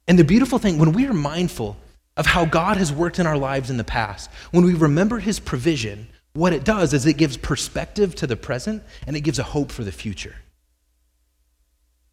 And 0.05 0.19
the 0.19 0.25
beautiful 0.25 0.59
thing, 0.59 0.77
when 0.77 0.91
we 0.91 1.07
are 1.07 1.13
mindful 1.13 1.77
of 2.17 2.25
how 2.25 2.43
God 2.43 2.75
has 2.75 2.91
worked 2.91 3.19
in 3.19 3.25
our 3.25 3.37
lives 3.37 3.69
in 3.69 3.77
the 3.77 3.85
past, 3.85 4.29
when 4.51 4.65
we 4.65 4.73
remember 4.73 5.19
his 5.19 5.39
provision, 5.39 6.09
what 6.33 6.51
it 6.51 6.65
does 6.65 6.93
is 6.93 7.05
it 7.05 7.13
gives 7.13 7.37
perspective 7.37 8.15
to 8.15 8.27
the 8.27 8.35
present 8.35 8.83
and 9.07 9.15
it 9.15 9.21
gives 9.21 9.39
a 9.39 9.43
hope 9.43 9.71
for 9.71 9.85
the 9.85 9.93
future. 9.93 10.35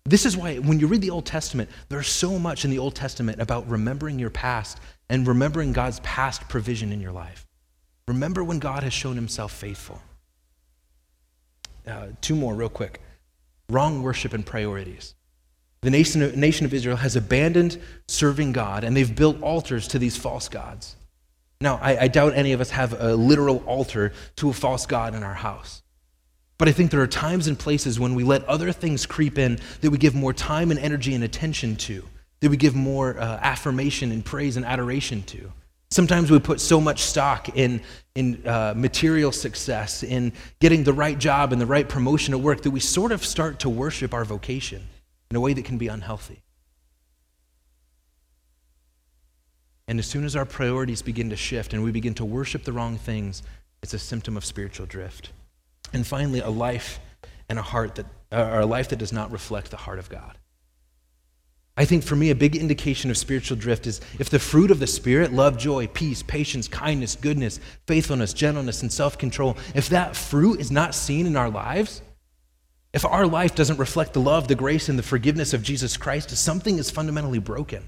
This 0.05 0.27
is 0.27 0.37
why 0.37 0.57
when 0.57 0.81
you 0.81 0.87
read 0.87 1.03
the 1.03 1.11
Old 1.11 1.27
Testament, 1.27 1.69
there's 1.89 2.09
so 2.09 2.39
much 2.39 2.65
in 2.65 2.71
the 2.71 2.79
Old 2.79 2.95
Testament 2.95 3.41
about 3.41 3.69
remembering 3.69 4.19
your 4.19 4.31
past 4.31 4.79
and 5.09 5.27
remembering 5.27 5.73
God's 5.73 6.01
past 6.01 6.49
provision 6.49 6.93
in 6.93 7.01
your 7.01 7.13
life. 7.13 7.47
Remember 8.09 8.43
when 8.43 8.59
God 8.59 8.83
has 8.83 8.93
shown 8.93 9.15
himself 9.15 9.53
faithful. 9.53 10.01
Uh, 11.87 12.09
two 12.21 12.35
more, 12.35 12.55
real 12.55 12.69
quick. 12.69 13.01
Wrong 13.69 14.03
worship 14.03 14.33
and 14.33 14.45
priorities. 14.45 15.15
The 15.83 15.91
nation 15.91 16.23
of, 16.23 16.37
nation 16.37 16.67
of 16.67 16.75
Israel 16.75 16.97
has 16.97 17.17
abandoned 17.17 17.81
serving 18.09 18.53
God 18.53 18.85
and 18.85 18.97
they've 18.97 19.15
built 19.15 19.41
altars 19.43 19.89
to 19.89 19.99
these 19.99 20.17
false 20.17 20.49
gods. 20.49 20.97
Now, 21.61 21.79
I, 21.83 22.03
I 22.05 22.09
doubt 22.09 22.35
any 22.35 22.53
of 22.53 22.61
us 22.61 22.71
have 22.71 23.01
a 23.01 23.15
literal 23.15 23.63
altar 23.67 24.13
to 24.37 24.51
a 24.51 24.53
false 24.53 24.87
god 24.87 25.15
in 25.15 25.23
our 25.23 25.35
house. 25.35 25.83
But 26.61 26.69
I 26.69 26.73
think 26.73 26.91
there 26.91 27.01
are 27.01 27.07
times 27.07 27.47
and 27.47 27.59
places 27.59 27.99
when 27.99 28.15
we 28.15 28.23
let 28.23 28.45
other 28.45 28.71
things 28.71 29.07
creep 29.07 29.39
in 29.39 29.59
that 29.81 29.89
we 29.89 29.97
give 29.97 30.15
more 30.15 30.35
time 30.35 30.71
and 30.71 30.79
energy 30.79 31.15
and 31.15 31.25
attention 31.25 31.75
to, 31.77 32.05
that 32.41 32.51
we 32.51 32.59
give 32.59 32.75
more 32.75 33.19
uh, 33.19 33.39
affirmation 33.41 34.13
and 34.13 34.23
praise 34.23 34.59
and 34.59 34.67
adoration 34.67 35.23
to. 35.23 35.51
Sometimes 35.91 36.31
we 36.31 36.39
put 36.39 36.61
so 36.61 36.79
much 36.79 37.01
stock 37.01 37.57
in, 37.57 37.81
in 38.15 38.47
uh, 38.47 38.75
material 38.77 39.33
success, 39.33 40.03
in 40.03 40.35
getting 40.59 40.85
the 40.85 40.93
right 40.93 41.19
job 41.19 41.55
and 41.55 41.63
the 41.63 41.65
right 41.65 41.89
promotion 41.89 42.35
at 42.35 42.41
work, 42.41 42.61
that 42.61 42.73
we 42.73 42.79
sort 42.79 43.11
of 43.11 43.25
start 43.25 43.61
to 43.61 43.71
worship 43.71 44.13
our 44.13 44.27
vocation 44.27 44.87
in 45.31 45.39
a 45.39 45.41
way 45.41 45.55
that 45.55 45.65
can 45.65 45.79
be 45.79 45.89
unhealthy. 45.89 46.43
And 49.89 49.99
as 49.99 50.05
soon 50.05 50.27
as 50.27 50.37
our 50.37 50.45
priorities 50.45 51.01
begin 51.01 51.31
to 51.31 51.37
shift 51.37 51.73
and 51.73 51.83
we 51.83 51.91
begin 51.91 52.13
to 52.17 52.25
worship 52.27 52.65
the 52.65 52.73
wrong 52.75 52.99
things, 52.99 53.43
it's 53.83 53.95
a 53.95 53.99
symptom 53.99 54.37
of 54.37 54.45
spiritual 54.45 54.85
drift. 54.85 55.31
And 55.93 56.07
finally, 56.07 56.41
a 56.41 56.51
life 56.51 57.01
and 57.49 57.59
a 57.59 57.63
heart 57.63 57.97
that, 57.97 58.07
uh, 58.33 58.51
or 58.53 58.61
a 58.61 58.67
life 58.67 58.89
that 58.91 58.99
does 58.99 59.13
not 59.13 59.33
reflect 59.33 59.71
the 59.71 59.77
heart 59.77 59.99
of 59.99 60.09
God. 60.09 60.39
I 61.77 61.85
think 61.85 62.05
for 62.05 62.15
me, 62.15 62.31
a 62.31 62.35
big 62.35 62.57
indication 62.57 63.11
of 63.11 63.17
spiritual 63.17 63.57
drift 63.57 63.87
is 63.87 64.01
if 64.19 64.29
the 64.29 64.39
fruit 64.39 64.71
of 64.71 64.81
the 64.81 64.87
Spirit, 64.87 65.33
love, 65.33 65.57
joy, 65.57 65.87
peace, 65.87 66.23
patience, 66.23 66.69
kindness, 66.69 67.17
goodness, 67.17 67.59
faithfulness, 67.87 68.35
gentleness, 68.35 68.83
and 68.83 68.93
self 68.93 69.17
control, 69.17 69.57
if 69.75 69.89
that 69.89 70.15
fruit 70.15 70.61
is 70.61 70.71
not 70.71 70.95
seen 70.95 71.27
in 71.27 71.37
our 71.37 71.49
lives, 71.49 72.03
if 72.93 73.05
our 73.05 73.27
life 73.27 73.55
doesn't 73.55 73.79
reflect 73.79 74.13
the 74.13 74.21
love, 74.21 74.49
the 74.49 74.55
grace, 74.55 74.89
and 74.89 74.99
the 74.99 75.03
forgiveness 75.03 75.55
of 75.55 75.63
Jesus 75.63 75.97
Christ, 75.97 76.37
something 76.37 76.77
is 76.79 76.91
fundamentally 76.91 77.39
broken. 77.39 77.85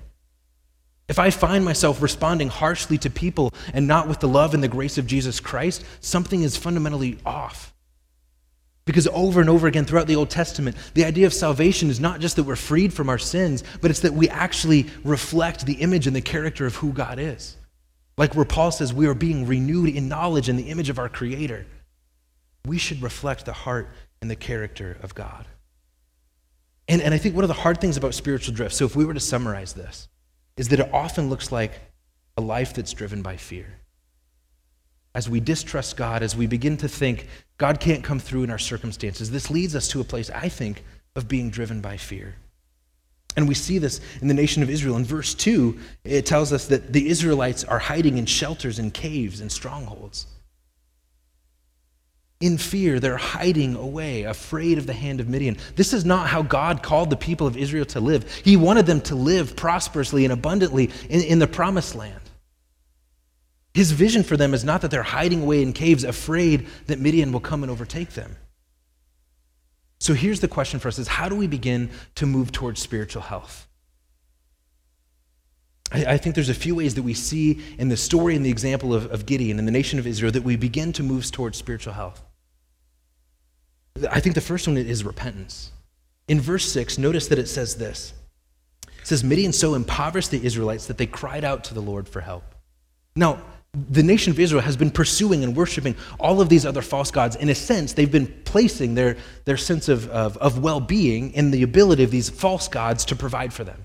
If 1.09 1.19
I 1.19 1.31
find 1.31 1.65
myself 1.65 2.01
responding 2.01 2.49
harshly 2.49 2.97
to 2.99 3.11
people 3.11 3.53
and 3.75 3.87
not 3.87 4.09
with 4.09 4.21
the 4.21 4.29
love 4.29 4.55
and 4.55 4.63
the 4.63 4.69
grace 4.69 4.97
of 4.97 5.07
Jesus 5.07 5.41
Christ, 5.41 5.85
something 6.01 6.43
is 6.43 6.57
fundamentally 6.57 7.19
off. 7.27 7.72
Because 8.85 9.07
over 9.09 9.41
and 9.41 9.49
over 9.49 9.69
again 9.69 9.85
throughout 9.85 10.09
the 10.09 10.17
Old 10.17 10.31
Testament, 10.31 10.77
the 10.95 11.05
idea 11.05 11.27
of 11.27 11.33
salvation 11.33 11.89
is 11.89 12.01
not 12.01 12.21
just 12.21 12.37
that 12.37 12.43
we're 12.43 12.57
freed 12.57 12.93
from 12.93 13.09
our 13.09 13.19
sins, 13.19 13.63
but 13.81 13.91
it's 13.91 14.01
that 14.01 14.13
we 14.13 14.29
actually 14.29 14.87
reflect 15.05 15.65
the 15.67 15.75
image 15.75 16.07
and 16.07 16.17
the 16.17 16.21
character 16.21 16.67
of 16.67 16.75
who 16.77 16.93
God 16.93 17.19
is. 17.21 17.57
Like 18.19 18.35
where 18.35 18.45
Paul 18.45 18.73
says, 18.73 18.93
we 18.93 19.07
are 19.07 19.15
being 19.15 19.47
renewed 19.47 19.91
in 19.91 20.09
knowledge 20.09 20.49
in 20.49 20.57
the 20.57 20.69
image 20.69 20.89
of 20.89 20.99
our 20.99 21.09
Creator. 21.09 21.65
We 22.67 22.79
should 22.79 23.03
reflect 23.03 23.47
the 23.47 23.53
heart 23.53 23.89
and 24.21 24.31
the 24.31 24.37
character 24.37 24.97
of 25.03 25.15
God. 25.15 25.47
And, 26.89 27.01
and 27.01 27.15
I 27.15 27.19
think 27.19 27.37
one 27.37 27.45
of 27.45 27.49
the 27.49 27.55
hard 27.55 27.81
things 27.81 27.97
about 27.97 28.15
spiritual 28.15 28.55
drift, 28.55 28.75
so 28.75 28.85
if 28.85 28.97
we 28.97 29.05
were 29.05 29.15
to 29.15 29.21
summarize 29.21 29.73
this, 29.73 30.09
is 30.57 30.69
that 30.69 30.81
it 30.81 30.93
often 30.93 31.31
looks 31.31 31.53
like 31.53 31.73
a 32.37 32.41
life 32.41 32.75
that's 32.75 32.93
driven 32.93 33.23
by 33.23 33.37
fear 33.37 33.79
as 35.15 35.29
we 35.29 35.41
distrust 35.41 35.97
God, 35.97 36.23
as 36.23 36.37
we 36.37 36.47
begin 36.47 36.77
to 36.79 36.89
think 36.89 37.27
God 37.59 37.81
can't 37.81 38.03
come 38.03 38.19
through 38.19 38.45
in 38.45 38.51
our 38.51 38.59
circumstances, 38.59 39.31
this 39.31 39.51
leads 39.51 39.77
us 39.77 39.89
to 39.89 40.01
a 40.01 40.05
place, 40.05 40.31
I 40.31 40.49
think, 40.49 40.85
of 41.15 41.29
being 41.29 41.51
driven 41.51 41.81
by 41.81 41.97
fear. 41.97 42.37
And 43.37 43.49
we 43.49 43.55
see 43.55 43.79
this 43.79 44.01
in 44.21 44.29
the 44.29 44.35
nation 44.35 44.63
of 44.63 44.71
Israel. 44.71 44.97
In 44.97 45.05
verse 45.05 45.35
2, 45.35 45.79
it 46.05 46.27
tells 46.27 46.53
us 46.53 46.67
that 46.67 46.93
the 46.93 47.09
Israelites 47.09 47.65
are 47.65 47.79
hiding 47.79 48.19
in 48.19 48.27
shelters 48.27 48.79
and 48.79 48.93
caves 48.93 49.41
and 49.41 49.51
strongholds. 49.51 50.27
In 52.41 52.59
fear, 52.59 52.99
they're 52.99 53.17
hiding 53.17 53.77
away, 53.77 54.25
afraid 54.25 54.77
of 54.77 54.87
the 54.87 54.93
hand 54.93 55.21
of 55.21 55.29
Midian. 55.29 55.57
This 55.77 55.93
is 55.93 56.05
not 56.05 56.27
how 56.27 56.43
God 56.43 56.83
called 56.83 57.09
the 57.09 57.17
people 57.17 57.47
of 57.47 57.57
Israel 57.57 57.85
to 57.87 58.01
live. 58.01 58.31
He 58.45 58.57
wanted 58.57 58.85
them 58.85 59.01
to 59.03 59.15
live 59.15 59.55
prosperously 59.55 60.25
and 60.25 60.33
abundantly 60.33 60.91
in, 61.09 61.21
in 61.23 61.39
the 61.39 61.47
promised 61.47 61.95
land. 61.95 62.22
His 63.75 63.93
vision 63.93 64.23
for 64.23 64.37
them 64.37 64.53
is 64.53 64.65
not 64.65 64.83
that 64.83 64.91
they're 64.91 65.03
hiding 65.03 65.43
away 65.43 65.63
in 65.63 65.73
caves, 65.73 66.05
afraid 66.05 66.67
that 66.87 66.99
Midian 66.99 67.33
will 67.33 67.41
come 67.41 67.63
and 67.63 67.71
overtake 67.71 68.11
them. 68.11 68.37
So 69.99 70.15
here's 70.15 70.41
the 70.41 70.49
question 70.49 70.81
for 70.81 70.89
us 70.89 70.99
is 70.99 71.09
how 71.09 71.29
do 71.29 71.37
we 71.37 71.47
begin 71.47 71.91
to 72.17 72.27
move 72.27 72.53
towards 72.53 72.81
spiritual 72.83 73.23
health? 73.23 73.67
I, 75.93 76.05
I 76.15 76.19
think 76.19 76.35
there's 76.35 76.49
a 76.49 76.55
few 76.55 76.75
ways 76.75 76.97
that 76.97 77.03
we 77.03 77.15
see 77.15 77.63
in 77.79 77.89
the 77.89 77.97
story 77.97 78.37
and 78.37 78.45
the 78.45 78.51
example 78.51 78.93
of, 78.95 79.11
of 79.11 79.27
Gideon 79.27 79.59
and 79.59 79.67
the 79.67 79.73
nation 79.73 79.99
of 79.99 80.07
Israel 80.07 80.33
that 80.33 80.43
we 80.43 80.57
begin 80.57 80.93
to 80.95 81.03
move 81.03 81.31
towards 81.31 81.57
spiritual 81.57 81.93
health. 81.93 82.23
I 84.11 84.21
think 84.21 84.35
the 84.35 84.41
first 84.41 84.67
one 84.67 84.77
is 84.77 85.05
repentance. 85.05 85.71
In 86.29 86.41
verse 86.41 86.71
6, 86.73 86.99
notice 86.99 87.29
that 87.29 87.39
it 87.39 87.49
says 87.49 87.77
this. 87.77 88.13
It 89.01 89.07
says, 89.07 89.23
Midian 89.25 89.53
so 89.53 89.75
impoverished 89.75 90.31
the 90.31 90.45
Israelites 90.45 90.87
that 90.87 90.99
they 90.99 91.07
cried 91.07 91.45
out 91.45 91.65
to 91.65 91.75
the 91.75 91.83
Lord 91.83 92.09
for 92.09 92.21
help. 92.21 92.55
Now, 93.15 93.43
the 93.75 94.03
nation 94.03 94.31
of 94.31 94.39
Israel 94.39 94.61
has 94.61 94.77
been 94.77 94.91
pursuing 94.91 95.43
and 95.43 95.57
worshiping 95.57 95.97
all 96.21 96.43
of 96.43 96.51
these 96.51 96.67
other 96.67 96.83
false 96.83 97.11
gods. 97.11 97.37
In 97.37 97.49
a 97.49 97.55
sense, 97.55 97.95
they've 97.95 98.11
been 98.11 98.27
placing 98.45 98.95
their, 98.95 99.17
their 99.47 99.57
sense 99.57 99.89
of, 99.89 100.09
of, 100.11 100.37
of 100.39 100.59
well 100.59 100.81
being 100.81 101.33
in 101.33 101.51
the 101.51 101.63
ability 101.63 102.05
of 102.05 102.11
these 102.11 102.29
false 102.29 102.69
gods 102.69 103.07
to 103.07 103.17
provide 103.17 103.53
for 103.53 103.65
them. 103.65 103.83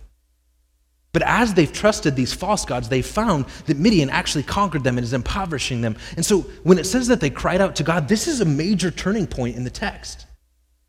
But 1.13 1.21
as 1.21 1.53
they've 1.53 1.71
trusted 1.71 2.17
these 2.17 2.33
false 2.33 2.65
gods, 2.65 2.89
they've 2.89 3.05
found 3.05 3.45
that 3.65 3.77
Midian 3.77 4.09
actually 4.09 4.43
conquered 4.43 4.83
them 4.83 4.97
and 4.97 5.05
is 5.05 5.13
impoverishing 5.13 5.79
them. 5.79 5.95
And 6.17 6.25
so 6.25 6.41
when 6.63 6.77
it 6.77 6.85
says 6.85 7.07
that 7.07 7.21
they 7.21 7.29
cried 7.29 7.61
out 7.61 7.77
to 7.77 7.83
God, 7.83 8.09
this 8.09 8.27
is 8.27 8.41
a 8.41 8.45
major 8.45 8.91
turning 8.91 9.25
point 9.25 9.55
in 9.55 9.63
the 9.63 9.69
text. 9.69 10.25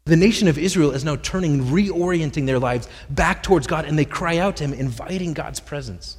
The 0.06 0.16
nation 0.16 0.48
of 0.48 0.58
Israel 0.58 0.90
is 0.90 1.04
now 1.04 1.16
turning, 1.16 1.66
reorienting 1.66 2.46
their 2.46 2.58
lives 2.58 2.88
back 3.10 3.44
towards 3.44 3.68
God, 3.68 3.84
and 3.84 3.96
they 3.96 4.04
cry 4.04 4.38
out 4.38 4.56
to 4.56 4.64
Him, 4.64 4.72
inviting 4.72 5.34
God's 5.34 5.60
presence. 5.60 6.16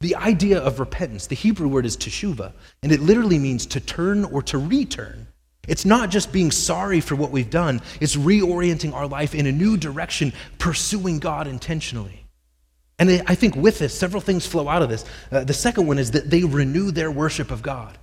The 0.00 0.16
idea 0.16 0.58
of 0.58 0.80
repentance, 0.80 1.26
the 1.26 1.34
Hebrew 1.34 1.68
word 1.68 1.86
is 1.86 1.96
teshuva, 1.96 2.52
and 2.82 2.92
it 2.92 3.00
literally 3.00 3.38
means 3.38 3.66
to 3.66 3.80
turn 3.80 4.24
or 4.24 4.42
to 4.42 4.58
return. 4.58 5.26
It's 5.66 5.84
not 5.84 6.10
just 6.10 6.32
being 6.32 6.50
sorry 6.50 7.00
for 7.00 7.16
what 7.16 7.30
we've 7.30 7.50
done, 7.50 7.80
it's 8.00 8.16
reorienting 8.16 8.92
our 8.92 9.06
life 9.06 9.34
in 9.34 9.46
a 9.46 9.52
new 9.52 9.76
direction, 9.76 10.32
pursuing 10.58 11.18
God 11.18 11.46
intentionally. 11.46 12.24
And 12.98 13.22
I 13.26 13.34
think 13.34 13.56
with 13.56 13.78
this, 13.78 13.98
several 13.98 14.20
things 14.20 14.46
flow 14.46 14.68
out 14.68 14.82
of 14.82 14.88
this. 14.88 15.04
Uh, 15.32 15.42
the 15.42 15.54
second 15.54 15.86
one 15.86 15.98
is 15.98 16.12
that 16.12 16.30
they 16.30 16.44
renew 16.44 16.90
their 16.90 17.10
worship 17.10 17.50
of 17.50 17.60
God. 17.62 17.98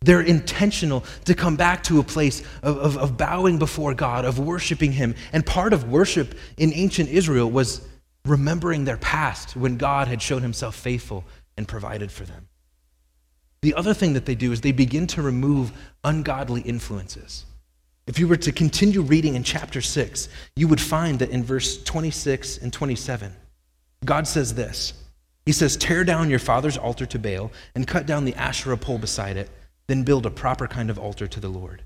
They're 0.00 0.20
intentional 0.20 1.04
to 1.24 1.34
come 1.34 1.56
back 1.56 1.84
to 1.84 2.00
a 2.00 2.02
place 2.02 2.40
of, 2.62 2.76
of, 2.76 2.98
of 2.98 3.16
bowing 3.16 3.58
before 3.58 3.94
God, 3.94 4.24
of 4.24 4.38
worshiping 4.38 4.92
Him. 4.92 5.14
And 5.32 5.46
part 5.46 5.72
of 5.72 5.90
worship 5.90 6.34
in 6.58 6.72
ancient 6.74 7.08
Israel 7.08 7.50
was 7.50 7.86
remembering 8.24 8.84
their 8.84 8.96
past 8.96 9.56
when 9.56 9.76
God 9.76 10.08
had 10.08 10.22
shown 10.22 10.42
himself 10.42 10.74
faithful 10.74 11.24
and 11.56 11.66
provided 11.66 12.12
for 12.12 12.24
them. 12.24 12.48
The 13.62 13.74
other 13.74 13.94
thing 13.94 14.12
that 14.14 14.26
they 14.26 14.34
do 14.34 14.52
is 14.52 14.60
they 14.60 14.72
begin 14.72 15.06
to 15.08 15.22
remove 15.22 15.72
ungodly 16.02 16.62
influences. 16.62 17.44
If 18.06 18.18
you 18.18 18.26
were 18.26 18.36
to 18.36 18.50
continue 18.50 19.02
reading 19.02 19.36
in 19.36 19.44
chapter 19.44 19.80
6, 19.80 20.28
you 20.56 20.66
would 20.66 20.80
find 20.80 21.20
that 21.20 21.30
in 21.30 21.44
verse 21.44 21.82
26 21.84 22.58
and 22.58 22.72
27, 22.72 23.32
God 24.04 24.26
says 24.26 24.54
this 24.54 24.94
He 25.46 25.52
says, 25.52 25.76
Tear 25.76 26.02
down 26.02 26.28
your 26.28 26.40
father's 26.40 26.76
altar 26.76 27.06
to 27.06 27.18
Baal 27.18 27.52
and 27.76 27.86
cut 27.86 28.06
down 28.06 28.24
the 28.24 28.34
Asherah 28.34 28.76
pole 28.76 28.98
beside 28.98 29.36
it, 29.36 29.48
then 29.86 30.02
build 30.02 30.26
a 30.26 30.30
proper 30.30 30.66
kind 30.66 30.90
of 30.90 30.98
altar 30.98 31.28
to 31.28 31.40
the 31.40 31.48
Lord. 31.48 31.82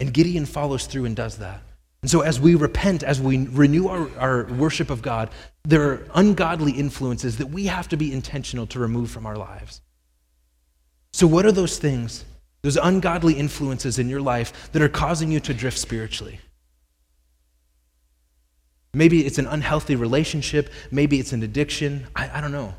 And 0.00 0.12
Gideon 0.12 0.46
follows 0.46 0.86
through 0.86 1.04
and 1.04 1.14
does 1.14 1.38
that. 1.38 1.62
And 2.06 2.10
so, 2.12 2.20
as 2.20 2.38
we 2.38 2.54
repent, 2.54 3.02
as 3.02 3.20
we 3.20 3.48
renew 3.48 3.88
our, 3.88 4.08
our 4.16 4.44
worship 4.44 4.90
of 4.90 5.02
God, 5.02 5.28
there 5.64 5.82
are 5.82 6.06
ungodly 6.14 6.70
influences 6.70 7.38
that 7.38 7.48
we 7.48 7.66
have 7.66 7.88
to 7.88 7.96
be 7.96 8.12
intentional 8.12 8.64
to 8.68 8.78
remove 8.78 9.10
from 9.10 9.26
our 9.26 9.36
lives. 9.36 9.80
So, 11.12 11.26
what 11.26 11.44
are 11.44 11.50
those 11.50 11.78
things, 11.78 12.24
those 12.62 12.76
ungodly 12.76 13.34
influences 13.34 13.98
in 13.98 14.08
your 14.08 14.20
life 14.20 14.70
that 14.70 14.82
are 14.82 14.88
causing 14.88 15.32
you 15.32 15.40
to 15.40 15.52
drift 15.52 15.78
spiritually? 15.78 16.38
Maybe 18.94 19.26
it's 19.26 19.38
an 19.38 19.48
unhealthy 19.48 19.96
relationship. 19.96 20.70
Maybe 20.92 21.18
it's 21.18 21.32
an 21.32 21.42
addiction. 21.42 22.06
I, 22.14 22.38
I, 22.38 22.40
don't 22.40 22.52
know. 22.52 22.72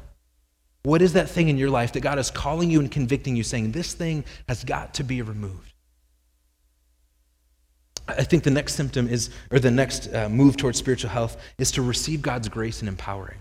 What 0.83 1.01
is 1.01 1.11
that 1.11 1.29
thing 1.29 1.49
in 1.49 1.57
your 1.57 1.69
life 1.69 1.91
that 1.91 1.99
God 1.99 2.17
is 2.17 2.31
calling 2.31 2.71
you 2.71 2.79
and 2.79 2.89
convicting 2.89 3.35
you, 3.35 3.43
saying, 3.43 3.73
this 3.73 3.93
thing 3.93 4.23
has 4.47 4.63
got 4.63 4.93
to 4.93 5.03
be 5.03 5.21
removed? 5.21 5.73
I 8.07 8.23
think 8.23 8.43
the 8.43 8.51
next 8.51 8.75
symptom 8.75 9.07
is, 9.07 9.29
or 9.51 9.59
the 9.59 9.71
next 9.71 10.13
uh, 10.13 10.29
move 10.29 10.57
towards 10.57 10.77
spiritual 10.77 11.09
health 11.09 11.41
is 11.57 11.71
to 11.71 11.81
receive 11.81 12.21
God's 12.21 12.47
grace 12.49 12.79
and 12.79 12.89
empowering. 12.89 13.39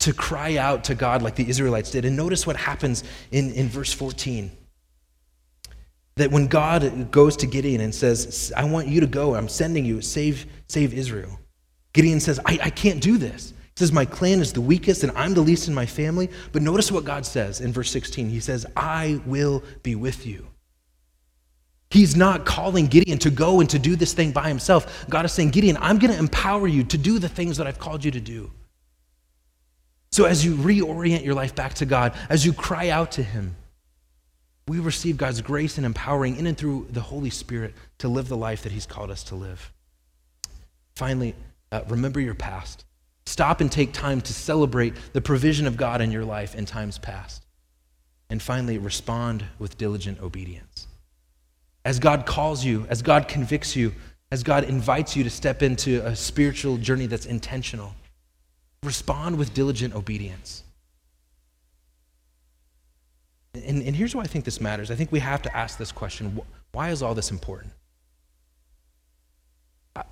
To 0.00 0.12
cry 0.12 0.56
out 0.56 0.84
to 0.84 0.94
God 0.94 1.22
like 1.22 1.34
the 1.34 1.48
Israelites 1.48 1.90
did. 1.90 2.04
And 2.04 2.16
notice 2.16 2.46
what 2.46 2.56
happens 2.56 3.04
in, 3.30 3.52
in 3.52 3.68
verse 3.68 3.92
14 3.92 4.50
that 6.18 6.32
when 6.32 6.48
God 6.48 7.10
goes 7.10 7.36
to 7.36 7.46
Gideon 7.46 7.80
and 7.80 7.94
says, 7.94 8.52
I 8.56 8.64
want 8.64 8.88
you 8.88 9.00
to 9.00 9.06
go, 9.06 9.36
I'm 9.36 9.48
sending 9.48 9.84
you, 9.84 10.02
save, 10.02 10.46
save 10.66 10.92
Israel, 10.92 11.38
Gideon 11.92 12.20
says, 12.20 12.38
I, 12.44 12.58
I 12.64 12.70
can't 12.70 13.00
do 13.00 13.16
this. 13.16 13.50
He 13.50 13.78
says, 13.78 13.92
My 13.92 14.04
clan 14.04 14.40
is 14.40 14.52
the 14.52 14.60
weakest 14.60 15.04
and 15.04 15.12
I'm 15.16 15.34
the 15.34 15.40
least 15.40 15.68
in 15.68 15.74
my 15.74 15.86
family. 15.86 16.28
But 16.52 16.62
notice 16.62 16.92
what 16.92 17.04
God 17.04 17.24
says 17.24 17.60
in 17.60 17.72
verse 17.72 17.90
16. 17.90 18.28
He 18.28 18.40
says, 18.40 18.66
I 18.76 19.20
will 19.26 19.62
be 19.82 19.94
with 19.94 20.26
you. 20.26 20.46
He's 21.90 22.14
not 22.14 22.44
calling 22.44 22.86
Gideon 22.86 23.18
to 23.20 23.30
go 23.30 23.60
and 23.60 23.70
to 23.70 23.78
do 23.78 23.96
this 23.96 24.12
thing 24.12 24.32
by 24.32 24.48
himself. 24.48 25.06
God 25.08 25.24
is 25.24 25.32
saying, 25.32 25.50
Gideon, 25.50 25.78
I'm 25.80 25.98
going 25.98 26.12
to 26.12 26.18
empower 26.18 26.66
you 26.66 26.84
to 26.84 26.98
do 26.98 27.18
the 27.18 27.28
things 27.28 27.56
that 27.56 27.66
I've 27.66 27.78
called 27.78 28.04
you 28.04 28.10
to 28.10 28.20
do. 28.20 28.50
So 30.10 30.24
as 30.24 30.44
you 30.44 30.54
reorient 30.54 31.24
your 31.24 31.34
life 31.34 31.54
back 31.54 31.74
to 31.74 31.86
God, 31.86 32.14
as 32.28 32.44
you 32.44 32.52
cry 32.52 32.90
out 32.90 33.12
to 33.12 33.22
Him, 33.22 33.56
we 34.66 34.80
receive 34.80 35.16
God's 35.16 35.40
grace 35.40 35.78
and 35.78 35.86
empowering 35.86 36.36
in 36.36 36.46
and 36.46 36.58
through 36.58 36.88
the 36.90 37.00
Holy 37.00 37.30
Spirit 37.30 37.74
to 37.98 38.08
live 38.08 38.28
the 38.28 38.36
life 38.36 38.62
that 38.62 38.72
He's 38.72 38.86
called 38.86 39.10
us 39.10 39.22
to 39.24 39.34
live. 39.34 39.72
Finally, 40.94 41.34
uh, 41.72 41.82
remember 41.88 42.20
your 42.20 42.34
past. 42.34 42.84
Stop 43.24 43.60
and 43.60 43.70
take 43.70 43.92
time 43.92 44.20
to 44.22 44.32
celebrate 44.34 44.94
the 45.12 45.20
provision 45.20 45.66
of 45.66 45.76
God 45.76 46.00
in 46.00 46.10
your 46.10 46.24
life 46.24 46.54
in 46.54 46.66
times 46.66 46.98
past. 46.98 47.44
And 48.28 48.42
finally, 48.42 48.76
respond 48.76 49.44
with 49.58 49.78
diligent 49.78 50.20
obedience. 50.20 50.87
As 51.84 51.98
God 51.98 52.26
calls 52.26 52.64
you, 52.64 52.86
as 52.88 53.02
God 53.02 53.28
convicts 53.28 53.74
you, 53.76 53.94
as 54.30 54.42
God 54.42 54.64
invites 54.64 55.16
you 55.16 55.24
to 55.24 55.30
step 55.30 55.62
into 55.62 56.04
a 56.04 56.14
spiritual 56.14 56.76
journey 56.76 57.06
that's 57.06 57.26
intentional, 57.26 57.94
respond 58.82 59.38
with 59.38 59.54
diligent 59.54 59.94
obedience. 59.94 60.62
And, 63.54 63.82
and 63.82 63.96
here's 63.96 64.14
why 64.14 64.22
I 64.22 64.26
think 64.26 64.44
this 64.44 64.60
matters. 64.60 64.90
I 64.90 64.94
think 64.94 65.10
we 65.10 65.20
have 65.20 65.42
to 65.42 65.56
ask 65.56 65.78
this 65.78 65.92
question 65.92 66.40
why 66.72 66.90
is 66.90 67.02
all 67.02 67.14
this 67.14 67.30
important? 67.30 67.72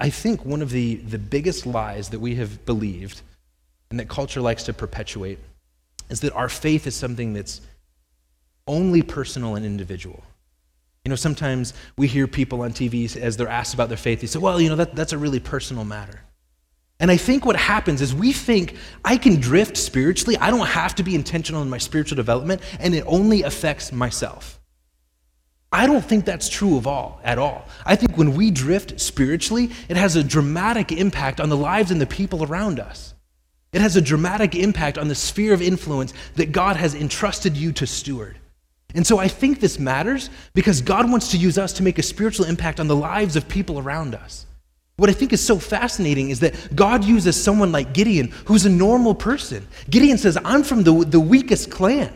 I 0.00 0.10
think 0.10 0.44
one 0.44 0.62
of 0.62 0.70
the, 0.70 0.96
the 0.96 1.18
biggest 1.18 1.66
lies 1.66 2.08
that 2.08 2.18
we 2.18 2.34
have 2.36 2.64
believed 2.64 3.22
and 3.90 4.00
that 4.00 4.08
culture 4.08 4.40
likes 4.40 4.64
to 4.64 4.72
perpetuate 4.72 5.38
is 6.08 6.20
that 6.20 6.32
our 6.32 6.48
faith 6.48 6.86
is 6.86 6.96
something 6.96 7.34
that's 7.34 7.60
only 8.66 9.02
personal 9.02 9.54
and 9.54 9.64
individual. 9.64 10.24
You 11.06 11.10
know, 11.10 11.14
sometimes 11.14 11.72
we 11.96 12.08
hear 12.08 12.26
people 12.26 12.62
on 12.62 12.72
TV 12.72 13.16
as 13.16 13.36
they're 13.36 13.46
asked 13.46 13.74
about 13.74 13.86
their 13.86 13.96
faith, 13.96 14.22
they 14.22 14.26
say, 14.26 14.40
well, 14.40 14.60
you 14.60 14.68
know, 14.68 14.74
that, 14.74 14.96
that's 14.96 15.12
a 15.12 15.18
really 15.18 15.38
personal 15.38 15.84
matter. 15.84 16.20
And 16.98 17.12
I 17.12 17.16
think 17.16 17.46
what 17.46 17.54
happens 17.54 18.02
is 18.02 18.12
we 18.12 18.32
think 18.32 18.74
I 19.04 19.16
can 19.16 19.38
drift 19.38 19.76
spiritually. 19.76 20.36
I 20.36 20.50
don't 20.50 20.66
have 20.66 20.96
to 20.96 21.04
be 21.04 21.14
intentional 21.14 21.62
in 21.62 21.70
my 21.70 21.78
spiritual 21.78 22.16
development, 22.16 22.60
and 22.80 22.92
it 22.92 23.04
only 23.06 23.44
affects 23.44 23.92
myself. 23.92 24.60
I 25.70 25.86
don't 25.86 26.04
think 26.04 26.24
that's 26.24 26.48
true 26.48 26.76
of 26.76 26.88
all 26.88 27.20
at 27.22 27.38
all. 27.38 27.68
I 27.84 27.94
think 27.94 28.16
when 28.16 28.34
we 28.34 28.50
drift 28.50 29.00
spiritually, 29.00 29.70
it 29.88 29.96
has 29.96 30.16
a 30.16 30.24
dramatic 30.24 30.90
impact 30.90 31.40
on 31.40 31.50
the 31.50 31.56
lives 31.56 31.92
and 31.92 32.00
the 32.00 32.06
people 32.06 32.42
around 32.42 32.80
us. 32.80 33.14
It 33.72 33.80
has 33.80 33.94
a 33.94 34.00
dramatic 34.00 34.56
impact 34.56 34.98
on 34.98 35.06
the 35.06 35.14
sphere 35.14 35.54
of 35.54 35.62
influence 35.62 36.12
that 36.34 36.50
God 36.50 36.74
has 36.74 36.96
entrusted 36.96 37.56
you 37.56 37.70
to 37.74 37.86
steward. 37.86 38.40
And 38.96 39.06
so 39.06 39.18
I 39.18 39.28
think 39.28 39.60
this 39.60 39.78
matters 39.78 40.30
because 40.54 40.80
God 40.80 41.10
wants 41.10 41.30
to 41.32 41.36
use 41.36 41.58
us 41.58 41.74
to 41.74 41.82
make 41.82 41.98
a 41.98 42.02
spiritual 42.02 42.46
impact 42.46 42.80
on 42.80 42.88
the 42.88 42.96
lives 42.96 43.36
of 43.36 43.46
people 43.46 43.78
around 43.78 44.14
us. 44.14 44.46
What 44.96 45.10
I 45.10 45.12
think 45.12 45.34
is 45.34 45.44
so 45.44 45.58
fascinating 45.58 46.30
is 46.30 46.40
that 46.40 46.74
God 46.74 47.04
uses 47.04 47.40
someone 47.40 47.70
like 47.70 47.92
Gideon, 47.92 48.32
who's 48.46 48.64
a 48.64 48.70
normal 48.70 49.14
person. 49.14 49.68
Gideon 49.90 50.16
says, 50.16 50.38
I'm 50.42 50.62
from 50.62 50.82
the, 50.82 51.04
the 51.04 51.20
weakest 51.20 51.70
clan, 51.70 52.10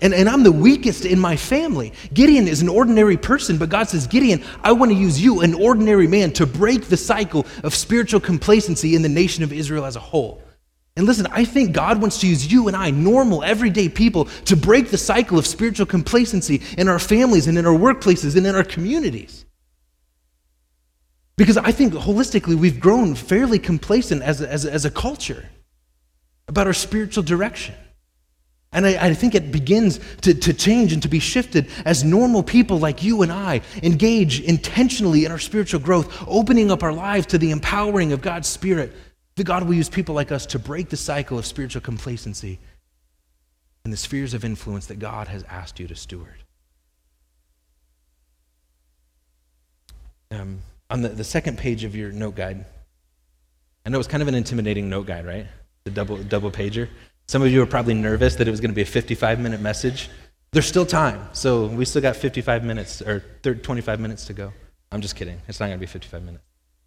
and, 0.00 0.14
and 0.14 0.26
I'm 0.26 0.42
the 0.42 0.50
weakest 0.50 1.04
in 1.04 1.20
my 1.20 1.36
family. 1.36 1.92
Gideon 2.14 2.48
is 2.48 2.62
an 2.62 2.70
ordinary 2.70 3.18
person, 3.18 3.58
but 3.58 3.68
God 3.68 3.90
says, 3.90 4.06
Gideon, 4.06 4.42
I 4.62 4.72
want 4.72 4.90
to 4.90 4.96
use 4.96 5.22
you, 5.22 5.42
an 5.42 5.52
ordinary 5.52 6.06
man, 6.06 6.32
to 6.32 6.46
break 6.46 6.86
the 6.86 6.96
cycle 6.96 7.44
of 7.62 7.74
spiritual 7.74 8.20
complacency 8.20 8.96
in 8.96 9.02
the 9.02 9.10
nation 9.10 9.44
of 9.44 9.52
Israel 9.52 9.84
as 9.84 9.96
a 9.96 10.00
whole. 10.00 10.42
And 10.96 11.06
listen, 11.06 11.26
I 11.30 11.44
think 11.44 11.72
God 11.72 12.02
wants 12.02 12.20
to 12.20 12.28
use 12.28 12.52
you 12.52 12.68
and 12.68 12.76
I, 12.76 12.90
normal, 12.90 13.42
everyday 13.42 13.88
people, 13.88 14.26
to 14.44 14.56
break 14.56 14.90
the 14.90 14.98
cycle 14.98 15.38
of 15.38 15.46
spiritual 15.46 15.86
complacency 15.86 16.60
in 16.76 16.88
our 16.88 16.98
families 16.98 17.46
and 17.46 17.56
in 17.56 17.64
our 17.64 17.76
workplaces 17.76 18.36
and 18.36 18.46
in 18.46 18.54
our 18.54 18.64
communities. 18.64 19.46
Because 21.36 21.56
I 21.56 21.72
think 21.72 21.94
holistically 21.94 22.56
we've 22.56 22.78
grown 22.78 23.14
fairly 23.14 23.58
complacent 23.58 24.22
as 24.22 24.42
a, 24.42 24.48
as 24.50 24.66
a, 24.66 24.72
as 24.72 24.84
a 24.84 24.90
culture 24.90 25.48
about 26.46 26.66
our 26.66 26.74
spiritual 26.74 27.22
direction. 27.22 27.74
And 28.70 28.86
I, 28.86 29.06
I, 29.06 29.14
think 29.14 29.34
it 29.34 29.52
begins 29.52 30.00
to, 30.22 30.34
to 30.34 30.54
change 30.54 30.92
and 30.92 31.02
to 31.02 31.08
be 31.08 31.18
shifted 31.18 31.68
as 31.84 32.04
normal 32.04 32.42
people 32.42 32.78
like 32.78 33.02
you 33.02 33.22
and 33.22 33.30
I 33.30 33.60
engage 33.82 34.40
intentionally 34.40 35.24
in 35.24 35.32
our 35.32 35.38
spiritual 35.38 35.80
growth, 35.80 36.24
opening 36.26 36.70
up 36.70 36.82
our 36.82 36.92
lives 36.92 37.26
to 37.26 37.38
the 37.38 37.50
empowering 37.50 38.12
of 38.12 38.22
God's 38.22 38.48
Spirit. 38.48 38.92
That 39.36 39.44
God 39.44 39.64
will 39.64 39.74
use 39.74 39.88
people 39.88 40.14
like 40.14 40.30
us 40.30 40.46
to 40.46 40.58
break 40.58 40.90
the 40.90 40.96
cycle 40.96 41.38
of 41.38 41.46
spiritual 41.46 41.80
complacency 41.80 42.58
in 43.84 43.90
the 43.90 43.96
spheres 43.96 44.34
of 44.34 44.44
influence 44.44 44.86
that 44.86 44.98
God 44.98 45.28
has 45.28 45.42
asked 45.44 45.80
you 45.80 45.88
to 45.88 45.96
steward. 45.96 46.44
Um, 50.30 50.60
on 50.88 51.02
the, 51.02 51.08
the 51.08 51.24
second 51.24 51.58
page 51.58 51.84
of 51.84 51.96
your 51.96 52.12
note 52.12 52.36
guide, 52.36 52.64
I 53.84 53.90
know 53.90 53.98
it's 53.98 54.08
kind 54.08 54.22
of 54.22 54.28
an 54.28 54.34
intimidating 54.34 54.88
note 54.88 55.06
guide, 55.06 55.26
right? 55.26 55.46
The 55.84 55.90
double, 55.90 56.16
double 56.18 56.50
pager. 56.50 56.88
Some 57.26 57.42
of 57.42 57.50
you 57.50 57.62
are 57.62 57.66
probably 57.66 57.94
nervous 57.94 58.36
that 58.36 58.46
it 58.46 58.50
was 58.50 58.60
going 58.60 58.70
to 58.70 58.74
be 58.74 58.82
a 58.82 58.86
55 58.86 59.40
minute 59.40 59.60
message. 59.60 60.10
There's 60.52 60.66
still 60.66 60.86
time, 60.86 61.28
so 61.32 61.66
we 61.66 61.84
still 61.86 62.02
got 62.02 62.14
55 62.14 62.62
minutes 62.62 63.00
or 63.00 63.24
30, 63.42 63.62
25 63.62 64.00
minutes 64.00 64.26
to 64.26 64.34
go. 64.34 64.52
I'm 64.90 65.00
just 65.00 65.16
kidding. 65.16 65.40
It's 65.48 65.58
not 65.58 65.66
going 65.66 65.78
to 65.78 65.80
be 65.80 65.86
55 65.86 66.22
minutes. 66.22 66.44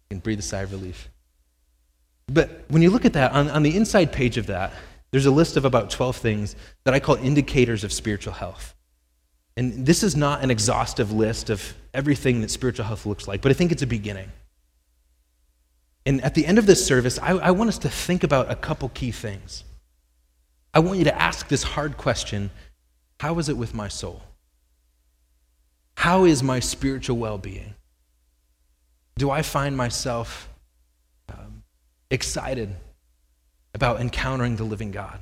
You 0.08 0.14
can 0.14 0.20
breathe 0.20 0.38
a 0.38 0.42
sigh 0.42 0.62
of 0.62 0.72
relief. 0.72 1.10
But 2.28 2.64
when 2.68 2.82
you 2.82 2.90
look 2.90 3.04
at 3.04 3.12
that, 3.12 3.32
on, 3.32 3.48
on 3.50 3.62
the 3.62 3.76
inside 3.76 4.12
page 4.12 4.36
of 4.36 4.46
that, 4.46 4.72
there's 5.10 5.26
a 5.26 5.30
list 5.30 5.56
of 5.56 5.64
about 5.64 5.90
12 5.90 6.16
things 6.16 6.56
that 6.84 6.92
I 6.92 7.00
call 7.00 7.16
indicators 7.16 7.84
of 7.84 7.92
spiritual 7.92 8.32
health. 8.32 8.74
And 9.56 9.86
this 9.86 10.02
is 10.02 10.16
not 10.16 10.42
an 10.42 10.50
exhaustive 10.50 11.12
list 11.12 11.48
of 11.48 11.74
everything 11.94 12.42
that 12.42 12.50
spiritual 12.50 12.84
health 12.84 13.06
looks 13.06 13.26
like, 13.26 13.40
but 13.40 13.50
I 13.50 13.54
think 13.54 13.72
it's 13.72 13.82
a 13.82 13.86
beginning. 13.86 14.30
And 16.04 16.22
at 16.22 16.34
the 16.34 16.46
end 16.46 16.58
of 16.58 16.66
this 16.66 16.84
service, 16.84 17.18
I, 17.20 17.32
I 17.32 17.50
want 17.52 17.68
us 17.68 17.78
to 17.78 17.88
think 17.88 18.22
about 18.22 18.50
a 18.50 18.54
couple 18.54 18.88
key 18.90 19.10
things. 19.10 19.64
I 20.74 20.80
want 20.80 20.98
you 20.98 21.04
to 21.04 21.20
ask 21.20 21.48
this 21.48 21.62
hard 21.62 21.96
question 21.96 22.50
How 23.20 23.38
is 23.38 23.48
it 23.48 23.56
with 23.56 23.74
my 23.74 23.88
soul? 23.88 24.22
How 25.96 26.24
is 26.24 26.42
my 26.42 26.60
spiritual 26.60 27.16
well 27.16 27.38
being? 27.38 27.74
Do 29.16 29.30
I 29.30 29.40
find 29.40 29.76
myself 29.76 30.50
excited 32.10 32.74
about 33.74 34.00
encountering 34.00 34.56
the 34.56 34.64
living 34.64 34.90
God? 34.90 35.18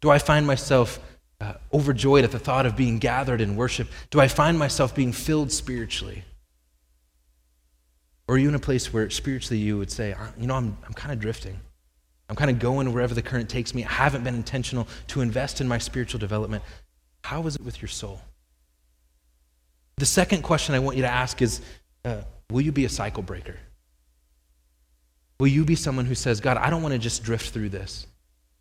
Do 0.00 0.10
I 0.10 0.18
find 0.18 0.46
myself 0.46 0.98
uh, 1.40 1.54
overjoyed 1.72 2.24
at 2.24 2.30
the 2.30 2.38
thought 2.38 2.66
of 2.66 2.76
being 2.76 2.98
gathered 2.98 3.40
in 3.40 3.56
worship? 3.56 3.88
Do 4.10 4.20
I 4.20 4.28
find 4.28 4.58
myself 4.58 4.94
being 4.94 5.12
filled 5.12 5.50
spiritually? 5.50 6.24
Or 8.26 8.36
are 8.36 8.38
you 8.38 8.48
in 8.48 8.54
a 8.54 8.60
place 8.60 8.92
where 8.92 9.10
spiritually 9.10 9.60
you 9.60 9.76
would 9.76 9.90
say, 9.90 10.14
you 10.38 10.46
know, 10.46 10.54
I'm, 10.54 10.76
I'm 10.86 10.94
kind 10.94 11.12
of 11.12 11.20
drifting. 11.20 11.60
I'm 12.28 12.36
kind 12.36 12.50
of 12.50 12.58
going 12.58 12.92
wherever 12.92 13.14
the 13.14 13.22
current 13.22 13.50
takes 13.50 13.74
me. 13.74 13.84
I 13.84 13.92
haven't 13.92 14.24
been 14.24 14.34
intentional 14.34 14.88
to 15.08 15.20
invest 15.20 15.60
in 15.60 15.68
my 15.68 15.78
spiritual 15.78 16.20
development. 16.20 16.62
How 17.22 17.46
is 17.46 17.56
it 17.56 17.62
with 17.62 17.82
your 17.82 17.88
soul? 17.88 18.20
The 19.96 20.06
second 20.06 20.42
question 20.42 20.74
I 20.74 20.78
want 20.78 20.96
you 20.96 21.02
to 21.02 21.10
ask 21.10 21.42
is 21.42 21.60
uh, 22.04 22.22
Will 22.50 22.62
you 22.62 22.72
be 22.72 22.84
a 22.84 22.88
cycle 22.88 23.22
breaker? 23.22 23.56
Will 25.44 25.50
you 25.50 25.66
be 25.66 25.74
someone 25.74 26.06
who 26.06 26.14
says, 26.14 26.40
God, 26.40 26.56
I 26.56 26.70
don't 26.70 26.80
want 26.80 26.94
to 26.94 26.98
just 26.98 27.22
drift 27.22 27.50
through 27.50 27.68
this? 27.68 28.06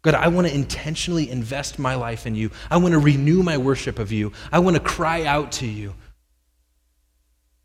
God, 0.01 0.15
I 0.15 0.27
want 0.27 0.47
to 0.47 0.53
intentionally 0.53 1.29
invest 1.29 1.79
my 1.79 1.95
life 1.95 2.27
in 2.27 2.35
you. 2.35 2.51
I 2.69 2.75
want 2.75 2.91
to 2.91 2.99
renew 2.99 3.41
my 3.41 3.57
worship 3.57 3.99
of 3.99 4.11
you. 4.11 4.33
I 4.51 4.59
want 4.59 4.75
to 4.75 4.81
cry 4.81 5.23
out 5.23 5.53
to 5.53 5.65
you. 5.65 5.95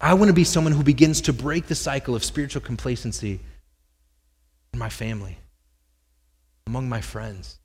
I 0.00 0.14
want 0.14 0.28
to 0.28 0.32
be 0.32 0.44
someone 0.44 0.72
who 0.72 0.84
begins 0.84 1.20
to 1.22 1.32
break 1.32 1.66
the 1.66 1.74
cycle 1.74 2.14
of 2.14 2.22
spiritual 2.22 2.62
complacency 2.62 3.40
in 4.72 4.78
my 4.78 4.88
family, 4.88 5.38
among 6.68 6.88
my 6.88 7.00
friends, 7.00 7.58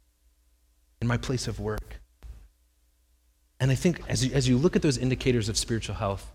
in 1.03 1.07
my 1.07 1.17
place 1.17 1.47
of 1.47 1.59
work. 1.59 1.99
And 3.59 3.69
I 3.69 3.75
think 3.75 4.01
as 4.09 4.25
you, 4.25 4.33
as 4.33 4.49
you 4.49 4.57
look 4.57 4.75
at 4.75 4.81
those 4.81 4.97
indicators 4.97 5.49
of 5.49 5.57
spiritual 5.59 5.93
health, 5.93 6.32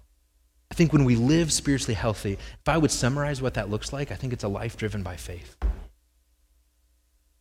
I 0.70 0.74
think 0.74 0.92
when 0.92 1.04
we 1.04 1.16
live 1.16 1.52
spiritually 1.52 1.94
healthy, 1.94 2.32
if 2.34 2.68
I 2.68 2.78
would 2.78 2.90
summarize 2.90 3.40
what 3.40 3.54
that 3.54 3.70
looks 3.70 3.92
like, 3.92 4.12
I 4.12 4.14
think 4.14 4.32
it's 4.32 4.44
a 4.44 4.48
life 4.48 4.76
driven 4.76 5.02
by 5.02 5.16
faith. 5.16 5.56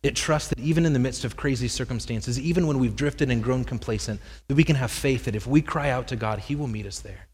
It 0.04 0.16
trusts 0.16 0.50
that 0.50 0.60
even 0.60 0.86
in 0.86 0.94
the 0.94 1.00
midst 1.00 1.26
of 1.26 1.36
crazy 1.36 1.68
circumstances, 1.68 2.40
even 2.40 2.68
when 2.68 2.80
we've 2.80 2.96
drifted 2.96 3.30
and 3.30 3.44
grown 3.44 3.66
complacent, 3.66 4.22
that 4.48 4.56
we 4.56 4.63
can 4.63 4.76
have 4.76 4.92
faith 4.92 5.26
that 5.26 5.36
if 5.36 5.46
we 5.46 5.62
cry 5.62 5.90
out 5.90 6.08
to 6.08 6.16
God, 6.16 6.40
He 6.40 6.56
will 6.56 6.68
meet 6.68 6.86
us 6.86 7.00
there. 7.00 7.28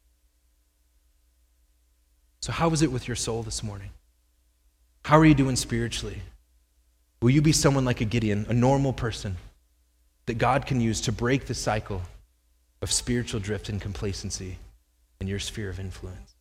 So, 2.39 2.51
how 2.51 2.71
is 2.71 2.81
it 2.81 2.91
with 2.91 3.07
your 3.07 3.15
soul 3.15 3.43
this 3.43 3.61
morning? 3.61 3.91
How 5.03 5.19
are 5.19 5.25
you 5.25 5.35
doing 5.35 5.55
spiritually? 5.55 6.21
Will 7.21 7.29
you 7.29 7.41
be 7.41 7.51
someone 7.51 7.85
like 7.85 8.01
a 8.01 8.05
Gideon, 8.05 8.45
a 8.49 8.53
normal 8.53 8.93
person 8.93 9.37
that 10.25 10.37
God 10.37 10.65
can 10.65 10.81
use 10.81 11.01
to 11.01 11.11
break 11.11 11.45
the 11.45 11.53
cycle 11.53 12.01
of 12.81 12.91
spiritual 12.91 13.39
drift 13.39 13.69
and 13.69 13.79
complacency 13.79 14.57
in 15.23 15.27
your 15.29 15.39
sphere 15.39 15.69
of 15.69 15.79
influence? 15.79 16.35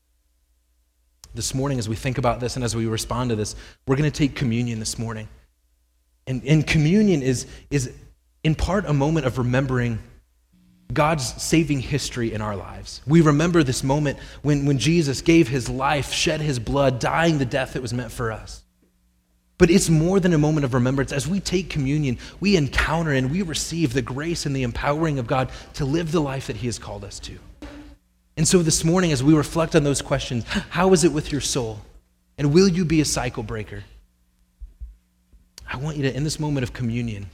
This 1.35 1.55
morning, 1.55 1.79
as 1.79 1.88
we 1.88 1.95
think 1.95 2.18
about 2.18 2.40
this 2.40 2.57
and 2.57 2.64
as 2.64 2.75
we 2.75 2.87
respond 2.87 3.31
to 3.31 3.37
this, 3.37 3.55
we're 3.87 3.95
going 3.95 4.11
to 4.11 4.18
take 4.18 4.35
communion 4.35 4.81
this 4.81 4.99
morning. 4.99 5.29
And, 6.27 6.42
and 6.45 6.66
communion 6.66 7.23
is, 7.23 7.47
is 7.71 7.92
in 8.42 8.57
part 8.57 8.85
a 8.87 8.92
moment 8.92 9.25
of 9.25 9.38
remembering 9.38 10.01
God's 10.92 11.40
saving 11.40 11.79
history 11.79 12.35
in 12.35 12.42
our 12.42 12.57
lives. 12.57 13.01
We 13.07 13.21
remember 13.21 13.62
this 13.62 13.85
moment 13.85 14.18
when, 14.42 14.66
when 14.66 14.79
Jesus 14.79 15.23
gave 15.23 15.47
his 15.47 15.68
life, 15.68 16.12
shed 16.12 16.40
his 16.40 16.59
blood, 16.59 16.99
dying 16.99 17.38
the 17.38 17.47
death 17.47 17.75
that 17.75 17.83
was 17.83 17.95
meant 17.95 18.11
for 18.11 18.33
us. 18.33 18.62
But 19.59 19.71
it's 19.71 19.88
more 19.88 20.18
than 20.18 20.33
a 20.33 20.38
moment 20.38 20.64
of 20.64 20.75
remembrance. 20.75 21.12
As 21.12 21.29
we 21.29 21.38
take 21.38 21.71
communion, 21.71 22.18
we 22.40 22.57
encounter 22.57 23.12
and 23.12 23.31
we 23.31 23.42
receive 23.42 23.92
the 23.92 24.03
grace 24.03 24.45
and 24.45 24.57
the 24.57 24.64
empowering 24.64 25.21
of 25.21 25.29
God 25.29 25.51
to 25.75 25.85
live 25.85 26.11
the 26.11 26.21
life 26.21 26.49
that 26.49 26.57
he 26.57 26.66
has 26.66 26.81
called 26.81 27.05
us 27.05 27.21
to. 27.21 27.38
And 28.37 28.49
so 28.49 28.62
this 28.62 28.85
morning, 28.85 29.12
as 29.12 29.23
we 29.23 29.35
reflect 29.35 29.77
on 29.77 29.85
those 29.85 30.01
questions, 30.01 30.45
how 30.71 30.92
is 30.92 31.05
it 31.05 31.12
with 31.12 31.31
your 31.31 31.40
soul? 31.40 31.81
And 32.38 32.53
will 32.53 32.68
you 32.68 32.85
be 32.85 33.01
a 33.01 33.05
cycle 33.05 33.42
breaker? 33.42 33.85
I 35.71 35.77
want 35.77 35.97
you 35.97 36.03
to, 36.05 36.16
in 36.16 36.25
this 36.25 36.40
moment 36.40 36.64
of 36.64 36.73
communion, 36.73 37.27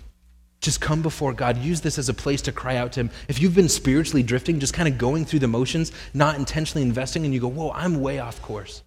just 0.60 0.80
come 0.80 1.02
before 1.02 1.32
God. 1.32 1.56
Use 1.56 1.80
this 1.80 1.98
as 1.98 2.08
a 2.08 2.14
place 2.14 2.42
to 2.42 2.52
cry 2.52 2.76
out 2.76 2.92
to 2.92 3.00
Him. 3.00 3.10
If 3.28 3.40
you've 3.40 3.54
been 3.54 3.68
spiritually 3.68 4.24
drifting, 4.24 4.58
just 4.58 4.74
kind 4.74 4.88
of 4.88 4.98
going 4.98 5.24
through 5.24 5.38
the 5.38 5.48
motions, 5.48 5.92
not 6.14 6.36
intentionally 6.36 6.82
investing, 6.82 7.24
and 7.24 7.32
you 7.32 7.40
go, 7.40 7.48
Whoa, 7.48 7.70
I'm 7.70 8.00
way 8.00 8.18
off 8.18 8.42
course. 8.42 8.82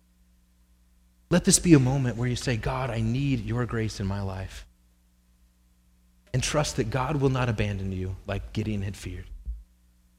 Let 1.29 1.45
this 1.45 1.59
be 1.59 1.73
a 1.73 1.79
moment 1.79 2.17
where 2.17 2.27
you 2.27 2.35
say, 2.35 2.57
God, 2.57 2.89
I 2.89 2.99
need 2.99 3.45
your 3.45 3.65
grace 3.65 4.01
in 4.01 4.05
my 4.05 4.21
life. 4.21 4.65
And 6.33 6.43
trust 6.43 6.75
that 6.75 6.89
God 6.89 7.17
will 7.17 7.29
not 7.29 7.47
abandon 7.47 7.93
you 7.93 8.17
like 8.27 8.51
Gideon 8.51 8.81
had 8.81 8.97
feared, 8.97 9.25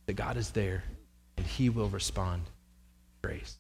that 0.07 0.15
God 0.15 0.39
is 0.39 0.51
there 0.51 0.85
and 1.37 1.47
He 1.47 1.69
will 1.69 1.89
respond. 1.89 2.43
Grace. 3.23 3.57